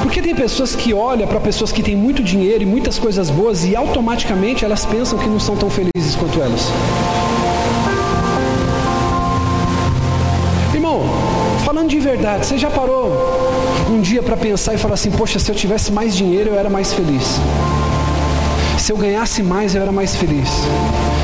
[0.02, 3.66] Porque tem pessoas que olham para pessoas que têm muito dinheiro e muitas coisas boas
[3.66, 6.72] e automaticamente elas pensam que não são tão felizes quanto elas.
[10.74, 11.02] Irmão,
[11.66, 13.12] falando de verdade, você já parou
[13.90, 16.70] um dia para pensar e falar assim: Poxa, se eu tivesse mais dinheiro eu era
[16.70, 17.42] mais feliz.
[18.78, 20.48] Se eu ganhasse mais eu era mais feliz.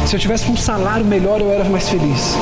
[0.06, 2.36] Se eu tivesse um salário melhor eu era mais feliz.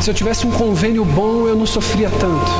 [0.00, 2.50] Se eu tivesse um convênio bom, eu não sofria tanto.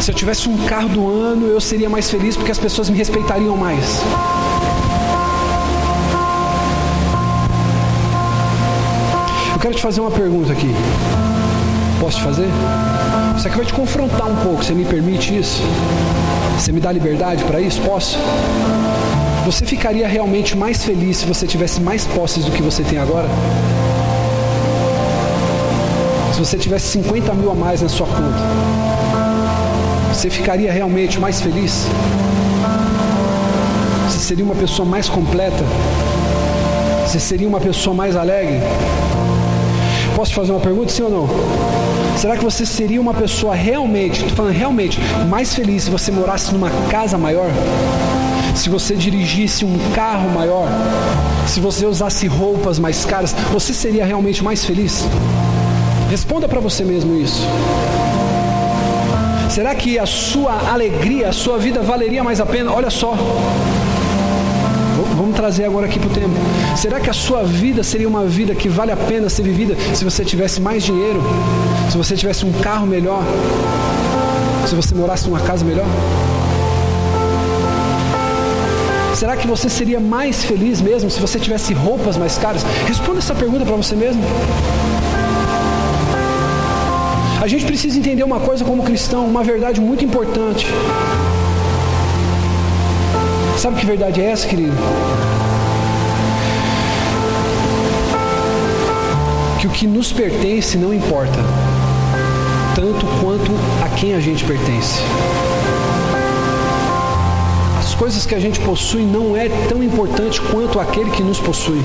[0.00, 2.96] Se eu tivesse um carro do ano, eu seria mais feliz porque as pessoas me
[2.96, 4.00] respeitariam mais.
[9.52, 10.74] Eu quero te fazer uma pergunta aqui.
[12.00, 12.48] Posso te fazer?
[13.36, 14.64] Isso aqui vai te confrontar um pouco.
[14.64, 15.60] Você me permite isso?
[16.58, 17.80] Você me dá liberdade para isso?
[17.82, 18.16] Posso?
[19.44, 23.28] Você ficaria realmente mais feliz se você tivesse mais posses do que você tem agora?
[26.32, 28.38] Se você tivesse 50 mil a mais na sua conta,
[30.12, 31.86] você ficaria realmente mais feliz?
[34.08, 35.64] Você seria uma pessoa mais completa?
[37.06, 38.60] Você seria uma pessoa mais alegre?
[40.14, 41.28] Posso te fazer uma pergunta, sim ou não?
[42.16, 46.52] Será que você seria uma pessoa realmente, estou falando realmente, mais feliz se você morasse
[46.52, 47.50] numa casa maior?
[48.54, 50.68] Se você dirigisse um carro maior?
[51.46, 53.34] Se você usasse roupas mais caras?
[53.52, 55.04] Você seria realmente mais feliz?
[56.10, 57.46] Responda para você mesmo isso.
[59.48, 62.72] Será que a sua alegria, a sua vida valeria mais a pena?
[62.72, 63.14] Olha só.
[65.16, 66.34] Vamos trazer agora aqui para o tempo.
[66.76, 70.04] Será que a sua vida seria uma vida que vale a pena ser vivida se
[70.04, 71.22] você tivesse mais dinheiro?
[71.90, 73.22] Se você tivesse um carro melhor?
[74.66, 75.86] Se você morasse numa casa melhor?
[79.14, 82.64] Será que você seria mais feliz mesmo se você tivesse roupas mais caras?
[82.88, 84.22] Responda essa pergunta para você mesmo.
[87.40, 90.66] A gente precisa entender uma coisa como cristão, uma verdade muito importante.
[93.56, 94.76] Sabe que verdade é essa, querido?
[99.58, 101.38] Que o que nos pertence não importa,
[102.74, 105.00] tanto quanto a quem a gente pertence.
[107.78, 111.80] As coisas que a gente possui não é tão importante quanto aquele que nos possui.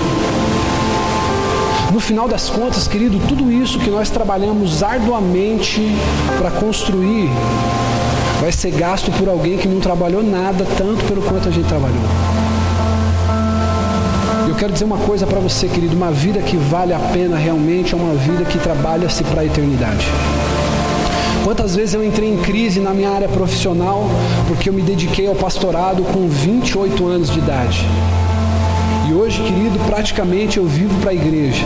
[1.95, 5.81] No final das contas, querido, tudo isso que nós trabalhamos arduamente
[6.37, 7.29] para construir
[8.41, 12.03] vai ser gasto por alguém que não trabalhou nada tanto pelo quanto a gente trabalhou.
[14.45, 17.93] Eu quero dizer uma coisa para você, querido: uma vida que vale a pena realmente
[17.93, 20.05] é uma vida que trabalha-se para a eternidade.
[21.45, 24.03] Quantas vezes eu entrei em crise na minha área profissional
[24.49, 27.87] porque eu me dediquei ao pastorado com 28 anos de idade.
[29.07, 31.63] E hoje, querido, praticamente eu vivo para a igreja.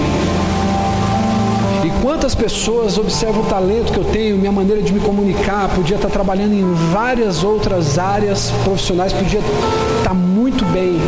[1.86, 5.96] E quantas pessoas observam o talento que eu tenho, minha maneira de me comunicar, podia
[5.96, 9.40] estar trabalhando em várias outras áreas profissionais, podia
[10.00, 11.00] estar muito bem.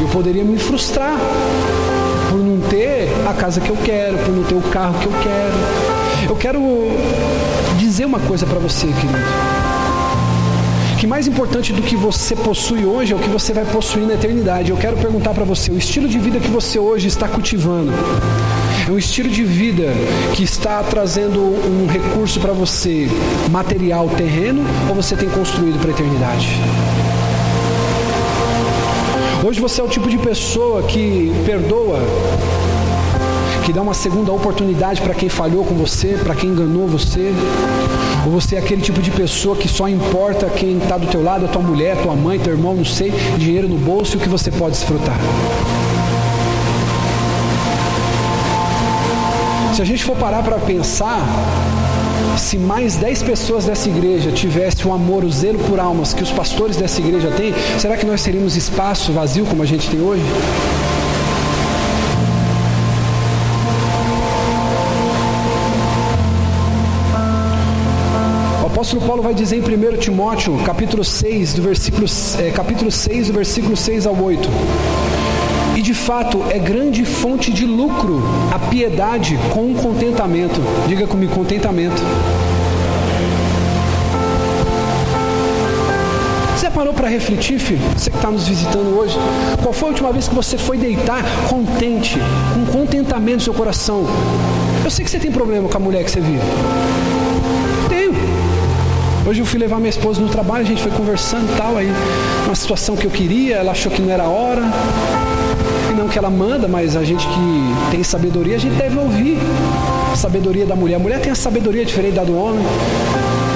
[0.00, 1.16] Eu poderia me frustrar
[2.30, 5.12] por não ter a casa que eu quero, por não ter o carro que eu
[5.20, 6.28] quero.
[6.28, 6.60] Eu quero
[7.76, 9.69] dizer uma coisa para você, querido
[11.00, 14.12] que mais importante do que você possui hoje é o que você vai possuir na
[14.12, 14.70] eternidade.
[14.70, 17.90] Eu quero perguntar para você: o estilo de vida que você hoje está cultivando
[18.86, 19.94] é um estilo de vida
[20.34, 23.08] que está trazendo um recurso para você,
[23.50, 26.48] material, terreno, ou você tem construído para a eternidade?
[29.42, 31.98] Hoje você é o tipo de pessoa que perdoa,
[33.70, 37.32] que dá uma segunda oportunidade para quem falhou com você, para quem enganou você.
[38.26, 41.44] Ou você é aquele tipo de pessoa que só importa quem está do teu lado,
[41.44, 44.28] a tua mulher, tua mãe, teu irmão, não sei, dinheiro no bolso e o que
[44.28, 45.16] você pode desfrutar.
[49.72, 51.24] Se a gente for parar para pensar,
[52.36, 56.32] se mais 10 pessoas dessa igreja tivessem o amor, o zelo por almas que os
[56.32, 60.24] pastores dessa igreja têm, será que nós teríamos espaço vazio como a gente tem hoje?
[68.80, 72.06] Apóstolo Paulo vai dizer em 1 Timóteo, capítulo 6, do versículo,
[72.38, 74.48] é, capítulo 6, do versículo 6 ao 8.
[75.76, 80.62] E de fato é grande fonte de lucro a piedade com contentamento.
[80.88, 82.00] Diga comigo, contentamento.
[86.56, 87.82] Você parou para refletir, filho?
[87.98, 89.14] Você que está nos visitando hoje.
[89.62, 92.18] Qual foi a última vez que você foi deitar contente,
[92.54, 94.06] com contentamento no seu coração?
[94.82, 96.40] Eu sei que você tem problema com a mulher que você vive.
[99.26, 101.92] Hoje eu fui levar minha esposa no trabalho, a gente foi conversando e tal, aí
[102.46, 104.62] uma situação que eu queria, ela achou que não era hora.
[105.90, 109.38] E não que ela manda, mas a gente que tem sabedoria, a gente deve ouvir
[110.12, 110.96] a sabedoria da mulher.
[110.96, 112.64] A mulher tem a sabedoria diferente da do homem.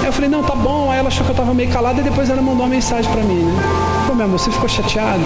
[0.01, 0.91] Aí eu falei, não, tá bom.
[0.91, 3.23] Aí ela achou que eu estava meio calado e depois ela mandou uma mensagem para
[3.23, 3.63] mim, né?
[4.07, 5.23] Pô, meu amor, você ficou chateado.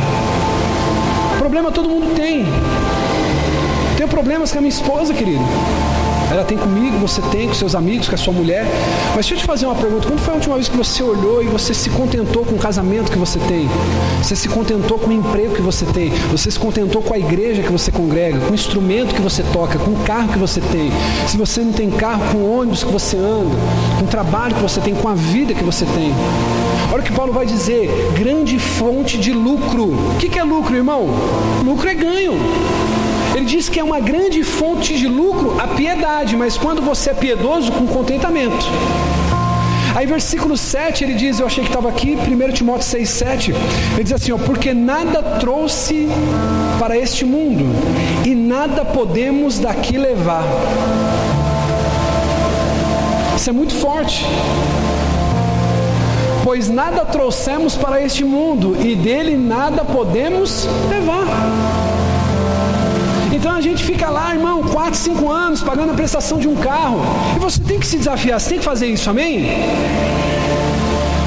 [1.39, 2.45] Problema todo mundo tem.
[3.97, 5.43] Tenho problemas com a minha esposa, querido.
[6.31, 8.67] Ela tem comigo, você tem com seus amigos, com a sua mulher.
[9.15, 11.43] Mas deixa eu te fazer uma pergunta: quando foi a última vez que você olhou
[11.43, 13.69] e você se contentou com o casamento que você tem?
[14.23, 16.11] Você se contentou com o emprego que você tem?
[16.31, 18.39] Você se contentou com a igreja que você congrega?
[18.41, 19.79] Com o instrumento que você toca?
[19.79, 20.91] Com o carro que você tem?
[21.27, 23.57] Se você não tem carro, com o ônibus que você anda?
[23.99, 24.95] Com o trabalho que você tem?
[24.95, 26.13] Com a vida que você tem?
[26.93, 29.85] Olha o que Paulo vai dizer: grande fonte de lucro.
[29.85, 31.07] O que é lucro, irmão?
[31.65, 32.35] Lucro é ganho.
[33.49, 37.73] Diz que é uma grande fonte de lucro a piedade, mas quando você é piedoso,
[37.73, 38.67] com contentamento.
[39.97, 43.55] Aí versículo 7 ele diz, eu achei que estava aqui, 1 Timóteo 6, 7,
[43.95, 46.09] ele diz assim, ó, porque nada trouxe
[46.79, 47.65] para este mundo,
[48.23, 50.45] e nada podemos daqui levar.
[53.35, 54.27] Isso é muito forte.
[56.45, 61.27] pois nada trouxemos para este mundo e dele nada podemos levar.
[63.39, 67.01] Então a gente fica lá, irmão, 4, 5 anos pagando a prestação de um carro.
[67.37, 69.47] E você tem que se desafiar, você tem que fazer isso, amém?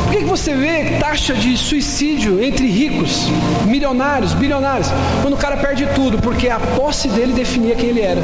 [0.03, 3.29] Por que, que você vê taxa de suicídio entre ricos,
[3.65, 4.89] milionários, bilionários,
[5.21, 6.17] quando o cara perde tudo?
[6.17, 8.19] Porque a posse dele definia quem ele era.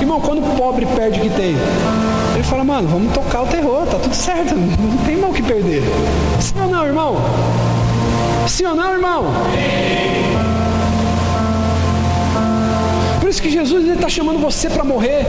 [0.00, 1.56] Irmão, quando o pobre perde o que tem,
[2.36, 5.42] ele fala, mano, vamos tocar o terror, tá tudo certo, não tem mal o que
[5.42, 5.82] perder.
[6.38, 7.16] Sim ou não, irmão?
[8.46, 9.24] Sim ou não, irmão?
[13.28, 15.26] Por isso que Jesus está chamando você para morrer.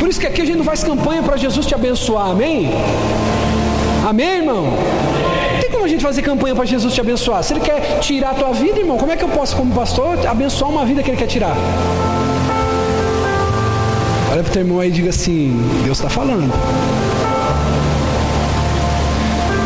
[0.00, 2.68] Por isso que aqui a gente não faz campanha para Jesus te abençoar, amém?
[4.04, 4.64] Amém, irmão?
[5.60, 7.44] Tem como a gente fazer campanha para Jesus te abençoar.
[7.44, 10.18] Se Ele quer tirar a tua vida, irmão, como é que eu posso, como pastor,
[10.26, 11.56] abençoar uma vida que Ele quer tirar?
[14.32, 16.52] Olha para o teu irmão aí e diga assim: Deus está falando.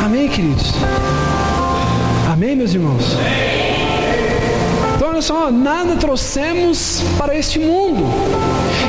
[0.04, 0.74] Amém, queridos?
[2.30, 3.16] Amém, meus irmãos?
[3.16, 3.45] Então,
[5.16, 8.04] olha só, nada trouxemos para este mundo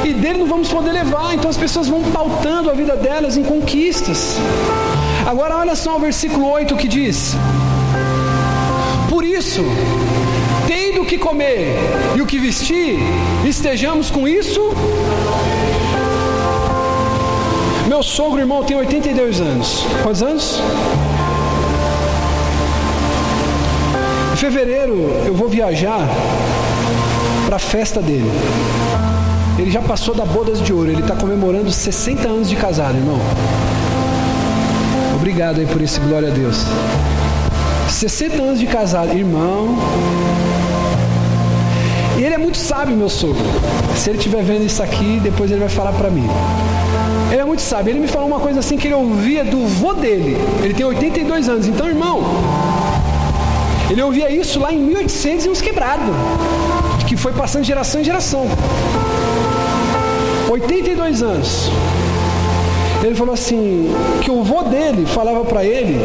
[0.03, 1.34] e dele não vamos poder levar.
[1.34, 4.36] Então, as pessoas vão pautando a vida delas em conquistas.
[5.25, 7.34] Agora, olha só o versículo 8 que diz:
[9.09, 9.63] Por isso,
[10.67, 11.78] tendo o que comer
[12.17, 12.99] e o que vestir,
[13.45, 14.61] estejamos com isso
[17.88, 19.86] meu sogro, irmão, tem 82 anos.
[20.03, 20.59] Quantos anos?
[24.38, 24.93] Fevereiro
[25.25, 26.07] eu vou viajar
[27.45, 28.31] para a festa dele.
[29.57, 33.19] Ele já passou da bodas de ouro, ele está comemorando 60 anos de casado, irmão.
[35.15, 36.63] Obrigado aí por isso, glória a Deus.
[37.89, 39.75] 60 anos de casado, irmão.
[42.17, 43.43] E ele é muito sábio, meu sogro.
[43.95, 46.27] Se ele estiver vendo isso aqui, depois ele vai falar para mim.
[47.31, 47.91] Ele é muito sábio.
[47.91, 50.38] Ele me falou uma coisa assim que ele ouvia do vô dele.
[50.63, 51.67] Ele tem 82 anos.
[51.67, 52.21] Então, irmão,
[53.89, 56.13] ele ouvia isso lá em 1800 e uns quebrados.
[57.07, 58.47] Que foi passando de geração em geração.
[60.49, 61.71] 82 anos.
[63.03, 65.99] Ele falou assim, que o vô dele falava para ele,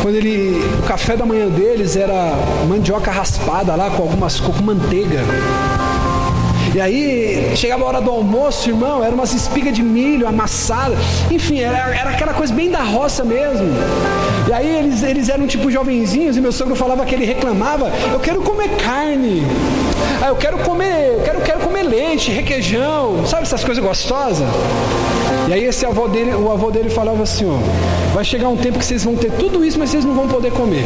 [0.00, 2.34] quando ele, o café da manhã deles era
[2.68, 5.20] mandioca raspada lá com algumas com manteiga.
[6.74, 10.98] E aí chegava a hora do almoço, irmão, era umas espigas de milho amassadas.
[11.30, 13.68] Enfim, era, era aquela coisa bem da roça mesmo.
[14.48, 18.18] E aí eles, eles eram tipo jovenzinhos e meu sogro falava que ele reclamava, eu
[18.20, 19.42] quero comer carne.
[20.22, 24.48] Ah, eu quero comer, eu quero, quero comer leite, requeijão, sabe essas coisas gostosas?
[25.48, 28.78] E aí esse avô dele, o avô dele falava assim, ó, vai chegar um tempo
[28.78, 30.84] que vocês vão ter tudo isso, mas vocês não vão poder comer.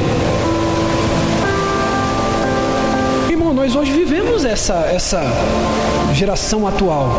[3.66, 5.20] Nós hoje vivemos essa, essa
[6.14, 7.10] geração atual.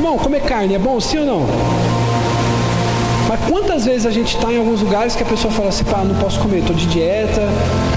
[0.00, 1.46] Bom, comer carne é bom, sim ou não?
[3.28, 6.04] Mas quantas vezes a gente está em alguns lugares que a pessoa fala assim, pá,
[6.04, 7.42] não posso comer, estou de dieta,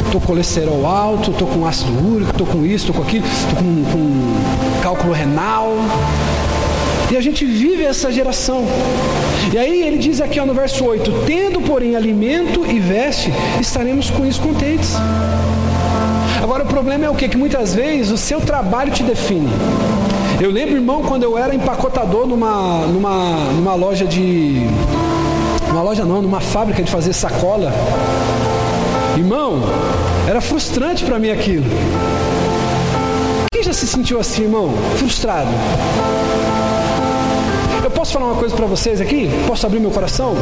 [0.06, 3.60] estou com colesterol alto, estou com ácido úrico, estou com isso, estou com aquilo, estou
[3.60, 5.76] com, com cálculo renal.
[7.12, 8.66] E a gente vive essa geração.
[9.54, 14.10] E aí ele diz aqui ó, no verso 8: Tendo, porém, alimento e veste, estaremos
[14.10, 14.96] com isso contentes.
[16.42, 17.28] Agora o problema é o que?
[17.28, 19.50] Que muitas vezes o seu trabalho te define.
[20.40, 24.68] Eu lembro, irmão, quando eu era empacotador numa, numa, numa loja de.
[25.68, 27.74] Numa loja não, numa fábrica de fazer sacola.
[29.18, 29.62] Irmão,
[30.28, 31.66] era frustrante para mim aquilo.
[33.52, 34.72] Quem já se sentiu assim, irmão?
[34.98, 35.50] Frustrado.
[37.84, 39.28] Eu posso falar uma coisa para vocês aqui?
[39.48, 40.36] Posso abrir meu coração?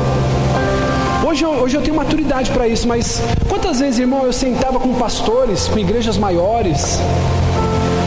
[1.35, 4.93] Hoje eu, hoje eu tenho maturidade para isso, mas quantas vezes, irmão, eu sentava com
[4.93, 6.97] pastores, com igrejas maiores,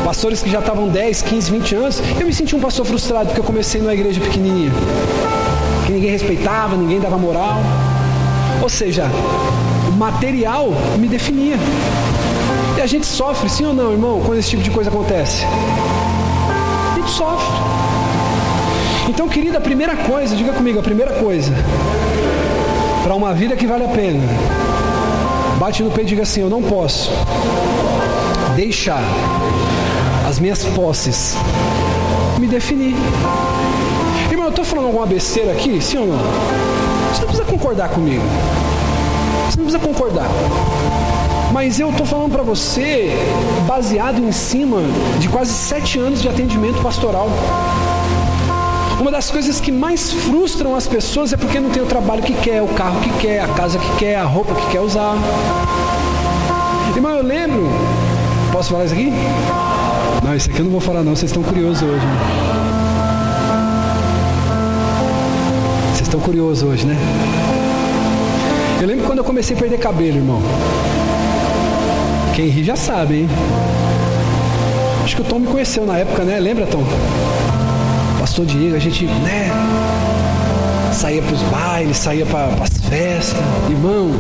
[0.03, 3.41] pastores que já estavam 10, 15, 20 anos, eu me senti um pastor frustrado porque
[3.41, 4.71] eu comecei numa igreja pequenininha,
[5.85, 7.59] que ninguém respeitava, ninguém dava moral.
[8.63, 9.05] Ou seja,
[9.87, 11.57] o material me definia.
[12.79, 15.45] E a gente sofre, sim ou não, irmão, quando esse tipo de coisa acontece?
[15.45, 17.55] A gente sofre.
[19.07, 21.53] Então, querida, a primeira coisa, diga comigo, a primeira coisa
[23.03, 24.23] para uma vida que vale a pena.
[25.59, 27.11] Bate no peito e diga assim: Eu não posso
[28.55, 29.03] deixar
[30.29, 31.35] as minhas posses
[32.39, 32.95] me definir.
[34.31, 35.81] Irmão, eu estou falando alguma besteira aqui?
[35.81, 36.19] Sim ou não?
[37.13, 38.23] Você não precisa concordar comigo.
[39.49, 40.29] Você não precisa concordar.
[41.53, 43.11] Mas eu estou falando para você
[43.67, 44.83] baseado em cima
[45.19, 47.29] de quase sete anos de atendimento pastoral.
[49.01, 52.35] Uma das coisas que mais frustram as pessoas é porque não tem o trabalho que
[52.35, 55.15] quer, o carro que quer, a casa que quer, a roupa que quer usar.
[56.97, 57.69] Irmão, eu lembro.
[58.51, 59.13] Posso falar isso aqui?
[60.25, 62.05] Não, isso aqui eu não vou falar não, vocês estão curiosos hoje.
[62.05, 62.19] Né?
[65.93, 66.97] Vocês estão curiosos hoje, né?
[68.81, 70.43] Eu lembro quando eu comecei a perder cabelo, irmão.
[72.35, 73.29] Quem ri já sabe, hein?
[75.05, 76.41] Acho que o Tom me conheceu na época, né?
[76.41, 76.83] Lembra, Tom?
[78.39, 79.51] Pastor Diego, a gente, né?
[80.93, 83.37] Saía para os bailes, saía para as festas.
[83.69, 84.13] Irmão,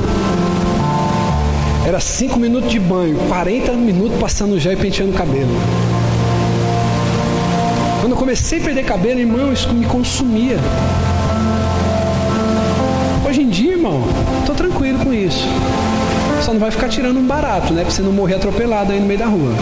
[1.87, 5.53] era cinco minutos de banho, 40 minutos passando gel e penteando o cabelo.
[8.01, 10.59] Quando eu comecei a perder cabelo, irmão, isso me consumia.
[13.25, 14.03] Hoje em dia, irmão,
[14.45, 15.47] tô tranquilo com isso.
[16.43, 17.83] Só não vai ficar tirando um barato, né?
[17.83, 19.55] Pra você não morrer atropelado aí no meio da rua.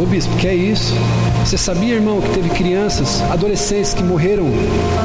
[0.00, 0.94] Ô bispo, que é isso?
[1.42, 4.44] Você sabia, irmão, que teve crianças, adolescentes que morreram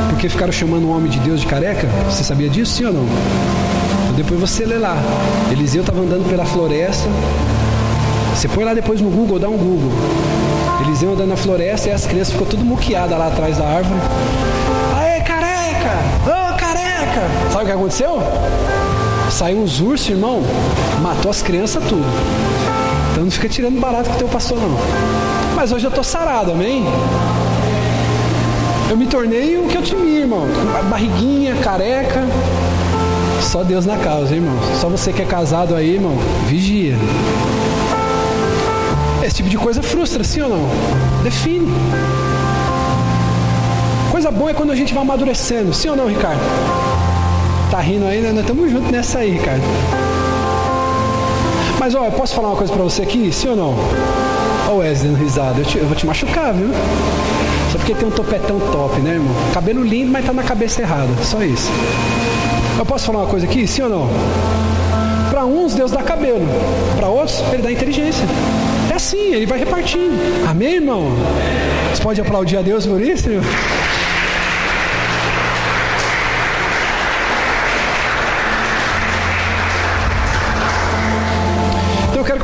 [0.10, 1.88] porque ficaram chamando o homem de Deus de careca?
[2.10, 3.06] Você sabia disso, sim ou não?
[4.04, 4.98] Então, depois você lê lá.
[5.50, 7.08] Eliseu estava andando pela floresta.
[8.36, 9.92] Você põe lá depois no Google, dá um Google.
[10.86, 14.00] Eliseu andando na floresta e as crianças ficou tudo muqueada lá atrás da árvore.
[15.00, 15.94] Aê, careca!
[16.26, 17.22] Ô, oh, careca!
[17.52, 18.20] Sabe o que aconteceu?
[19.30, 20.42] Saiu uns ursos, irmão,
[21.02, 22.06] matou as crianças tudo.
[23.12, 24.78] Então não fica tirando barato que teu pastor não.
[25.56, 26.86] Mas hoje eu tô sarado, amém?
[28.90, 30.48] Eu me tornei o que eu tinha, irmão.
[30.90, 32.22] Barriguinha, careca.
[33.42, 34.56] Só Deus na causa, irmão.
[34.80, 36.96] Só você que é casado aí, irmão, vigia.
[39.24, 40.70] Esse tipo de coisa frustra, sim ou não?
[41.24, 41.72] Define.
[44.12, 46.42] Coisa boa é quando a gente vai amadurecendo, sim ou não, Ricardo?
[47.70, 48.32] Tá rindo aí, né?
[48.32, 49.64] Nós estamos juntos nessa aí, Ricardo.
[51.82, 53.76] Mas, ó, eu posso falar uma coisa pra você aqui, sim ou não?
[54.70, 55.62] Ó o Wesley risada.
[55.62, 56.70] Eu, te, eu vou te machucar, viu?
[57.72, 59.34] Só porque tem um topetão top, né, irmão?
[59.52, 61.10] Cabelo lindo, mas tá na cabeça errada.
[61.24, 61.72] Só isso.
[62.78, 64.08] Eu posso falar uma coisa aqui, sim ou não?
[65.32, 66.48] Para uns, Deus dá cabelo.
[66.96, 68.28] Para outros, Ele dá inteligência.
[68.92, 70.14] É assim, Ele vai repartindo.
[70.48, 71.08] Amém, irmão?
[71.96, 73.44] Você pode aplaudir a Deus por isso, irmão?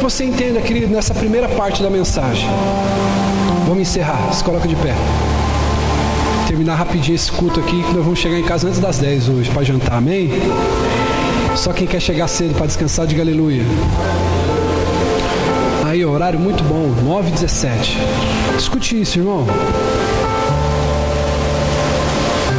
[0.09, 2.47] Você entenda, querido, nessa primeira parte da mensagem.
[3.65, 4.31] Vamos encerrar.
[4.31, 4.95] Se coloca de pé.
[6.47, 9.51] Terminar rapidinho esse culto aqui, que nós vamos chegar em casa antes das 10 hoje
[9.51, 9.97] para jantar.
[9.97, 10.31] Amém?
[11.57, 13.63] Só quem quer chegar cedo para descansar, diga aleluia.
[15.85, 17.97] Aí, horário muito bom, 9 17
[18.57, 19.45] Escute isso, irmão.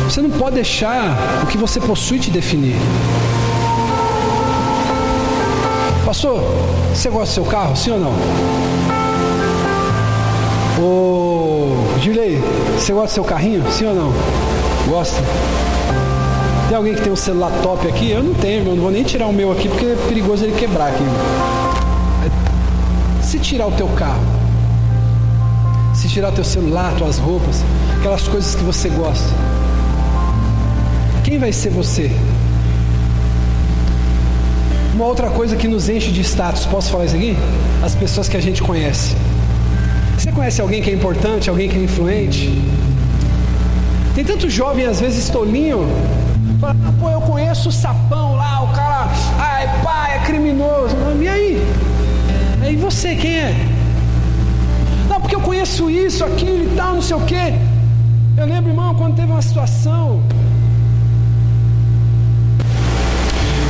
[0.04, 2.76] Você não pode deixar o que você possui te definir.
[6.08, 6.40] Pastor,
[6.94, 8.14] você gosta do seu carro, sim ou não?
[10.82, 12.42] Ô, Gilei,
[12.78, 14.10] você gosta do seu carrinho, sim ou não?
[14.88, 15.22] Gosta?
[16.66, 18.10] Tem alguém que tem um celular top aqui?
[18.10, 20.58] Eu não tenho, eu não vou nem tirar o meu aqui porque é perigoso ele
[20.58, 21.04] quebrar aqui.
[23.22, 24.24] Se tirar o teu carro,
[25.92, 27.62] se tirar teu celular, tuas roupas,
[27.98, 29.28] aquelas coisas que você gosta,
[31.22, 32.10] quem vai ser você?
[34.98, 37.36] Uma outra coisa que nos enche de status, posso falar isso aqui?
[37.84, 39.14] As pessoas que a gente conhece.
[40.16, 42.60] Você conhece alguém que é importante, alguém que é influente?
[44.16, 45.86] Tem tanto jovem, às vezes, tolinho,
[46.60, 50.96] fala, ah, pô, eu conheço o sapão lá, o cara, ai, pai, é criminoso.
[51.22, 51.62] E aí?
[52.68, 53.54] E você, quem é?
[55.08, 57.54] Não, porque eu conheço isso, aquilo e tal, não sei o quê.
[58.36, 60.20] Eu lembro, irmão, quando teve uma situação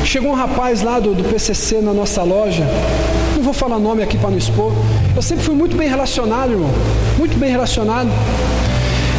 [0.08, 2.64] Chegou um rapaz lá do, do PCC na nossa loja.
[3.36, 4.72] Não vou falar nome aqui para não expor.
[5.14, 6.70] Eu sempre fui muito bem relacionado, irmão.
[7.18, 8.08] Muito bem relacionado.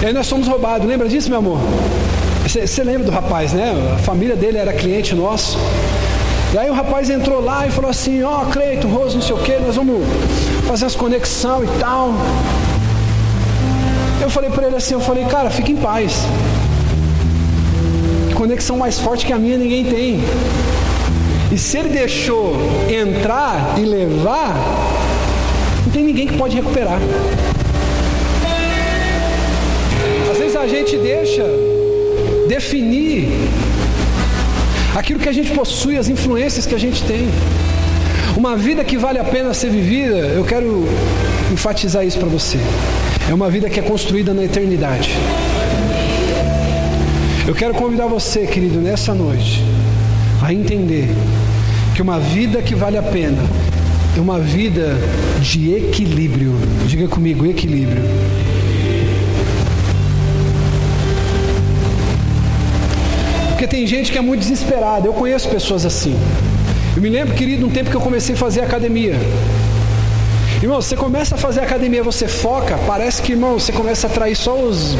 [0.02, 0.88] E aí nós fomos roubados.
[0.88, 1.60] Lembra disso, meu amor?
[2.44, 3.72] Você lembra do rapaz, né?
[3.94, 5.60] A família dele era cliente nosso.
[6.56, 9.36] E aí o rapaz entrou lá e falou assim, ó, oh, Cleito, Rose, não sei
[9.36, 10.04] o que, nós vamos
[10.68, 12.16] fazer as conexão e tal.
[14.20, 16.26] Eu falei para ele assim, eu falei, cara, fique em paz.
[18.34, 20.24] Conexão mais forte que a minha ninguém tem.
[21.52, 22.56] E se ele deixou
[22.90, 24.56] entrar e levar,
[25.86, 27.00] não tem ninguém que pode recuperar.
[30.32, 31.44] Às vezes a gente deixa
[32.48, 33.30] definir
[34.96, 37.28] aquilo que a gente possui, as influências que a gente tem.
[38.38, 40.86] Uma vida que vale a pena ser vivida, eu quero
[41.52, 42.60] enfatizar isso para você.
[43.30, 45.16] É uma vida que é construída na eternidade.
[47.48, 49.64] Eu quero convidar você, querido, nessa noite,
[50.42, 51.10] a entender
[51.96, 53.42] que uma vida que vale a pena
[54.18, 54.96] é uma vida
[55.42, 56.54] de equilíbrio.
[56.88, 58.02] Diga comigo, equilíbrio.
[63.50, 65.06] Porque tem gente que é muito desesperada.
[65.06, 66.18] Eu conheço pessoas assim.
[66.96, 69.16] Eu me lembro, querido, um tempo que eu comecei a fazer academia.
[70.62, 74.36] Irmão, você começa a fazer academia, você foca, parece que, irmão, você começa a atrair
[74.36, 74.94] só os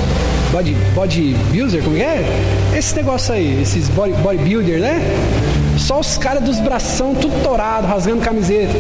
[0.54, 2.24] body, bodybuilder, como é?
[2.78, 5.02] Esse negócio aí, esses body, bodybuilder, né?
[5.78, 8.72] Só os caras dos bração, tudo torado, rasgando camiseta.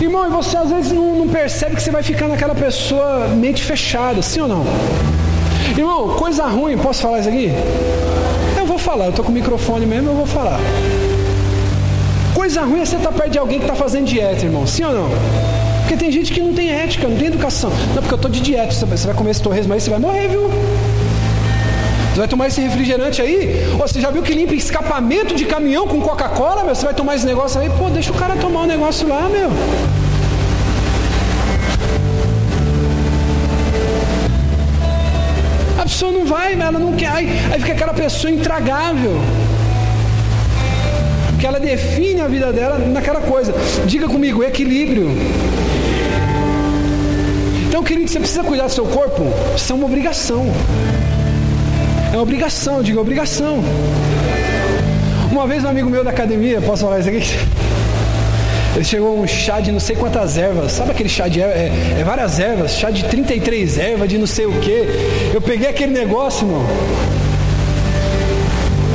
[0.00, 3.64] Irmão, e você às vezes não, não percebe que você vai ficar naquela pessoa mente
[3.64, 4.64] fechada, sim ou não?
[5.76, 7.50] Irmão, coisa ruim, posso falar isso aqui?
[8.56, 10.60] Eu vou falar, eu tô com o microfone mesmo, eu vou falar.
[12.32, 14.84] Coisa ruim é você estar tá perto de alguém que está fazendo dieta, irmão, sim
[14.84, 15.55] ou não?
[15.86, 17.70] Porque tem gente que não tem ética, não tem educação.
[17.94, 20.26] Não, porque eu estou de dieta, você vai comer esse torresmo aí, você vai morrer,
[20.26, 20.50] viu?
[22.10, 23.68] Você vai tomar esse refrigerante aí?
[23.70, 26.74] Ou você já viu que limpa escapamento de caminhão com Coca-Cola, meu?
[26.74, 27.70] Você vai tomar esse negócio aí?
[27.70, 29.48] Pô, deixa o cara tomar o um negócio lá, meu.
[35.78, 37.10] A pessoa não vai, ela não quer.
[37.10, 39.20] Aí, aí fica aquela pessoa intragável
[41.38, 43.54] que ela define a vida dela naquela coisa.
[43.86, 45.10] Diga comigo, equilíbrio.
[47.76, 49.22] Então, querido, você precisa cuidar do seu corpo.
[49.54, 50.46] Isso é uma obrigação.
[52.10, 53.62] É uma obrigação, diga obrigação.
[55.30, 57.20] Uma vez um amigo meu da academia, posso falar isso aqui?
[58.74, 60.72] Ele chegou um chá de não sei quantas ervas.
[60.72, 61.58] Sabe aquele chá de ervas?
[61.58, 64.88] É, é, várias ervas, chá de 33 ervas, de não sei o que.
[65.34, 66.64] Eu peguei aquele negócio, irmão.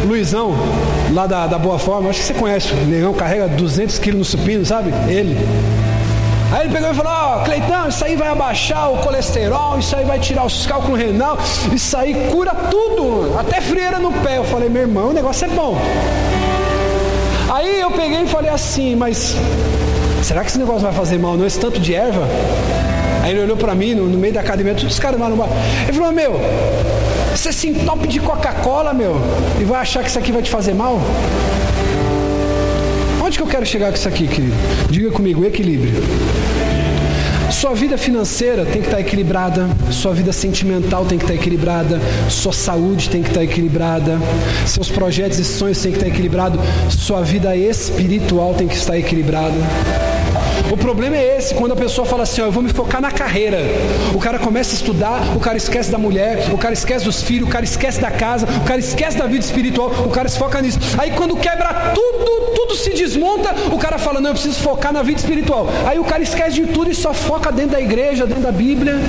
[0.07, 0.55] Luizão,
[1.13, 4.25] lá da, da Boa Forma, acho que você conhece, o negão carrega 200 quilos no
[4.25, 4.91] supino, sabe?
[5.07, 5.37] Ele.
[6.51, 9.95] Aí ele pegou e falou: Ó, oh, Cleitão, isso aí vai abaixar o colesterol, isso
[9.95, 11.37] aí vai tirar os cálculos renal,
[11.71, 14.37] isso aí cura tudo, até frieira no pé.
[14.37, 15.77] Eu falei: Meu irmão, o negócio é bom.
[17.49, 19.35] Aí eu peguei e falei assim: Mas
[20.21, 21.37] será que esse negócio vai fazer mal?
[21.37, 22.27] Não, esse tanto de erva?
[23.23, 25.37] Aí ele olhou para mim no, no, meio da academia, todos os caras lá no
[25.37, 25.47] bar.
[25.83, 26.33] Ele falou: Meu,
[27.33, 29.15] você se entope de Coca-Cola, meu,
[29.57, 30.99] e vai achar que isso aqui vai te fazer mal?
[33.31, 34.53] Onde que eu quero chegar com isso aqui, querido?
[34.89, 36.03] Diga comigo, equilíbrio.
[37.49, 42.51] Sua vida financeira tem que estar equilibrada, sua vida sentimental tem que estar equilibrada, sua
[42.51, 44.19] saúde tem que estar equilibrada,
[44.67, 46.59] seus projetos e sonhos têm que estar equilibrados,
[46.89, 49.55] sua vida espiritual tem que estar equilibrada.
[50.69, 53.11] O problema é esse, quando a pessoa fala assim, ó, eu vou me focar na
[53.11, 53.59] carreira.
[54.13, 57.47] O cara começa a estudar, o cara esquece da mulher, o cara esquece dos filhos,
[57.47, 60.61] o cara esquece da casa, o cara esquece da vida espiritual, o cara se foca
[60.61, 60.79] nisso.
[60.97, 65.01] Aí quando quebra tudo, tudo se desmonta, o cara fala, não, eu preciso focar na
[65.01, 65.67] vida espiritual.
[65.85, 68.99] Aí o cara esquece de tudo e só foca dentro da igreja, dentro da Bíblia.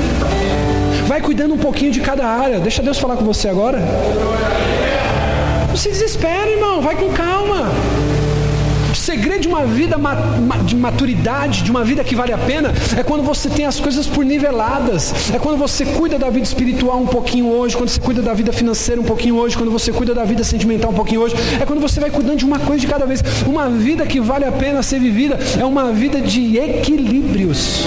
[1.07, 2.59] Vai cuidando um pouquinho de cada área.
[2.59, 3.79] Deixa Deus falar com você agora.
[5.69, 6.81] Não se desespera, irmão.
[6.81, 7.42] Vai com calma
[9.43, 9.97] de uma vida
[10.65, 14.07] de maturidade, de uma vida que vale a pena, é quando você tem as coisas
[14.07, 15.13] por niveladas.
[15.35, 18.53] É quando você cuida da vida espiritual um pouquinho hoje, quando você cuida da vida
[18.53, 21.35] financeira um pouquinho hoje, quando você cuida da vida sentimental um pouquinho hoje.
[21.61, 23.23] É quando você vai cuidando de uma coisa de cada vez.
[23.45, 27.87] Uma vida que vale a pena ser vivida é uma vida de equilíbrios.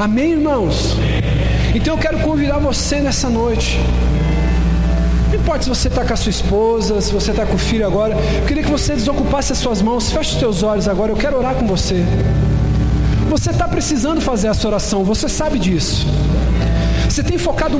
[0.00, 0.96] Amém, irmãos?
[1.74, 3.78] Então eu quero convidar você nessa noite
[5.42, 8.14] importa se você está com a sua esposa, se você está com o filho agora.
[8.14, 10.10] Eu queria que você desocupasse as suas mãos.
[10.12, 11.10] Feche os seus olhos agora.
[11.10, 12.04] Eu quero orar com você.
[13.28, 15.02] Você está precisando fazer essa oração.
[15.02, 16.06] Você sabe disso.
[17.08, 17.76] Você tem focado